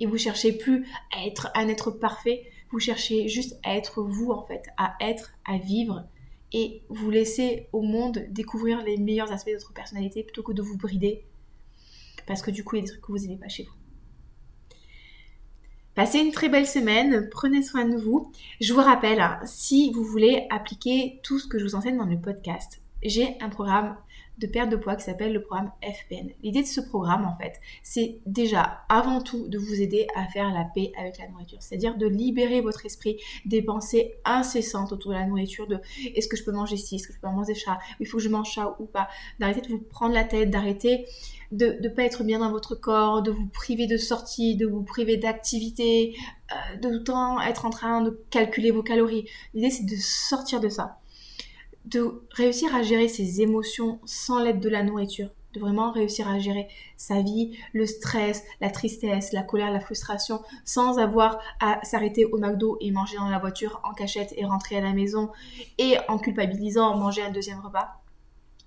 Et 0.00 0.06
vous 0.06 0.18
cherchez 0.18 0.52
plus 0.52 0.88
à 1.16 1.24
être 1.26 1.50
un 1.54 1.68
être 1.68 1.92
parfait, 1.92 2.44
vous 2.72 2.80
cherchez 2.80 3.28
juste 3.28 3.56
à 3.62 3.76
être 3.76 4.02
vous 4.02 4.32
en 4.32 4.42
fait, 4.42 4.64
à 4.78 4.96
être, 5.00 5.32
à 5.44 5.58
vivre 5.58 6.08
et 6.52 6.82
vous 6.88 7.10
laissez 7.10 7.68
au 7.72 7.82
monde 7.82 8.26
découvrir 8.30 8.82
les 8.82 8.96
meilleurs 8.96 9.30
aspects 9.30 9.50
de 9.50 9.56
votre 9.56 9.72
personnalité 9.72 10.24
plutôt 10.24 10.42
que 10.42 10.52
de 10.52 10.62
vous 10.62 10.76
brider 10.76 11.24
parce 12.30 12.42
que 12.42 12.52
du 12.52 12.62
coup, 12.62 12.76
il 12.76 12.78
y 12.78 12.82
a 12.82 12.84
des 12.84 12.90
trucs 12.92 13.02
que 13.02 13.10
vous 13.10 13.18
n'aimez 13.18 13.38
pas 13.38 13.48
chez 13.48 13.64
vous. 13.64 13.74
Passez 15.96 16.20
une 16.20 16.30
très 16.30 16.48
belle 16.48 16.64
semaine, 16.64 17.28
prenez 17.28 17.60
soin 17.60 17.84
de 17.86 17.96
vous. 17.96 18.30
Je 18.60 18.72
vous 18.72 18.78
rappelle, 18.78 19.20
si 19.46 19.92
vous 19.92 20.04
voulez 20.04 20.46
appliquer 20.48 21.18
tout 21.24 21.40
ce 21.40 21.48
que 21.48 21.58
je 21.58 21.64
vous 21.64 21.74
enseigne 21.74 21.98
dans 21.98 22.04
le 22.04 22.20
podcast, 22.20 22.82
j'ai 23.02 23.36
un 23.40 23.48
programme 23.48 23.96
de 24.40 24.46
perte 24.46 24.70
de 24.70 24.76
poids 24.76 24.96
qui 24.96 25.04
s'appelle 25.04 25.32
le 25.32 25.42
programme 25.42 25.70
FPN. 25.82 26.30
L'idée 26.42 26.62
de 26.62 26.66
ce 26.66 26.80
programme, 26.80 27.26
en 27.26 27.36
fait, 27.36 27.60
c'est 27.82 28.20
déjà 28.24 28.80
avant 28.88 29.20
tout 29.20 29.48
de 29.48 29.58
vous 29.58 29.80
aider 29.80 30.06
à 30.16 30.26
faire 30.26 30.50
la 30.52 30.64
paix 30.64 30.92
avec 30.98 31.18
la 31.18 31.28
nourriture, 31.28 31.58
c'est-à-dire 31.60 31.96
de 31.96 32.06
libérer 32.06 32.62
votre 32.62 32.86
esprit 32.86 33.18
des 33.44 33.62
pensées 33.62 34.14
incessantes 34.24 34.92
autour 34.92 35.12
de 35.12 35.16
la 35.16 35.26
nourriture, 35.26 35.66
de 35.66 35.78
est-ce 36.14 36.26
que 36.26 36.36
je 36.36 36.44
peux 36.44 36.52
manger 36.52 36.78
ci, 36.78 36.96
est-ce 36.96 37.06
que 37.06 37.12
je 37.12 37.20
peux 37.20 37.28
manger 37.28 37.54
ça, 37.54 37.78
il 38.00 38.06
faut 38.06 38.16
que 38.16 38.22
je 38.22 38.30
mange 38.30 38.54
ça 38.54 38.76
ou 38.80 38.86
pas, 38.86 39.08
d'arrêter 39.38 39.60
de 39.60 39.68
vous 39.68 39.78
prendre 39.78 40.14
la 40.14 40.24
tête, 40.24 40.50
d'arrêter 40.50 41.04
de 41.52 41.76
ne 41.82 41.88
pas 41.88 42.04
être 42.04 42.22
bien 42.22 42.38
dans 42.38 42.50
votre 42.50 42.76
corps, 42.76 43.22
de 43.22 43.32
vous 43.32 43.46
priver 43.46 43.86
de 43.86 43.96
sorties, 43.96 44.56
de 44.56 44.66
vous 44.66 44.82
priver 44.82 45.16
d'activités, 45.16 46.14
euh, 46.52 46.76
de 46.76 46.88
tout 46.88 46.90
le 46.90 47.04
temps 47.04 47.40
être 47.40 47.66
en 47.66 47.70
train 47.70 48.02
de 48.02 48.22
calculer 48.30 48.70
vos 48.70 48.82
calories. 48.82 49.28
L'idée, 49.52 49.70
c'est 49.70 49.84
de 49.84 49.96
sortir 49.96 50.60
de 50.60 50.68
ça 50.68 50.99
de 51.84 52.22
réussir 52.30 52.74
à 52.74 52.82
gérer 52.82 53.08
ses 53.08 53.40
émotions 53.40 54.00
sans 54.04 54.40
l'aide 54.42 54.60
de 54.60 54.68
la 54.68 54.82
nourriture, 54.82 55.30
de 55.54 55.60
vraiment 55.60 55.90
réussir 55.90 56.28
à 56.28 56.38
gérer 56.38 56.68
sa 56.96 57.22
vie, 57.22 57.58
le 57.72 57.86
stress, 57.86 58.44
la 58.60 58.70
tristesse, 58.70 59.32
la 59.32 59.42
colère, 59.42 59.72
la 59.72 59.80
frustration, 59.80 60.40
sans 60.64 60.98
avoir 60.98 61.40
à 61.60 61.80
s'arrêter 61.84 62.24
au 62.24 62.38
McDo 62.38 62.76
et 62.80 62.90
manger 62.90 63.16
dans 63.16 63.28
la 63.28 63.38
voiture 63.38 63.80
en 63.84 63.92
cachette 63.92 64.34
et 64.36 64.44
rentrer 64.44 64.76
à 64.76 64.80
la 64.80 64.92
maison 64.92 65.30
et 65.78 65.96
en 66.08 66.18
culpabilisant 66.18 66.96
manger 66.96 67.22
un 67.22 67.30
deuxième 67.30 67.60
repas 67.60 67.99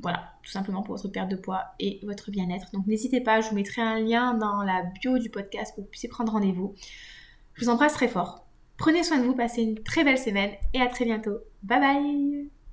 voilà, 0.00 0.32
tout 0.42 0.50
simplement 0.50 0.82
pour 0.82 0.96
votre 0.96 1.08
perte 1.08 1.28
de 1.28 1.36
poids 1.36 1.66
et 1.78 2.00
votre 2.04 2.30
bien-être. 2.30 2.70
Donc 2.72 2.86
n'hésitez 2.86 3.20
pas, 3.20 3.42
je 3.42 3.50
vous 3.50 3.54
mettrai 3.54 3.82
un 3.82 4.00
lien 4.00 4.32
dans 4.32 4.62
la 4.62 4.84
bio 5.00 5.18
du 5.18 5.28
podcast 5.28 5.74
pour 5.74 5.84
que 5.84 5.86
vous 5.86 5.90
puissiez 5.90 6.08
prendre 6.08 6.32
rendez-vous. 6.32 6.74
Je 7.54 7.64
vous 7.64 7.70
embrasse 7.70 7.92
très 7.92 8.08
fort. 8.08 8.46
Prenez 8.80 9.02
soin 9.02 9.18
de 9.18 9.24
vous, 9.24 9.34
passez 9.34 9.62
une 9.62 9.78
très 9.82 10.04
belle 10.04 10.16
semaine 10.16 10.52
et 10.72 10.80
à 10.80 10.86
très 10.86 11.04
bientôt. 11.04 11.36
Bye 11.62 11.80
bye 11.80 12.59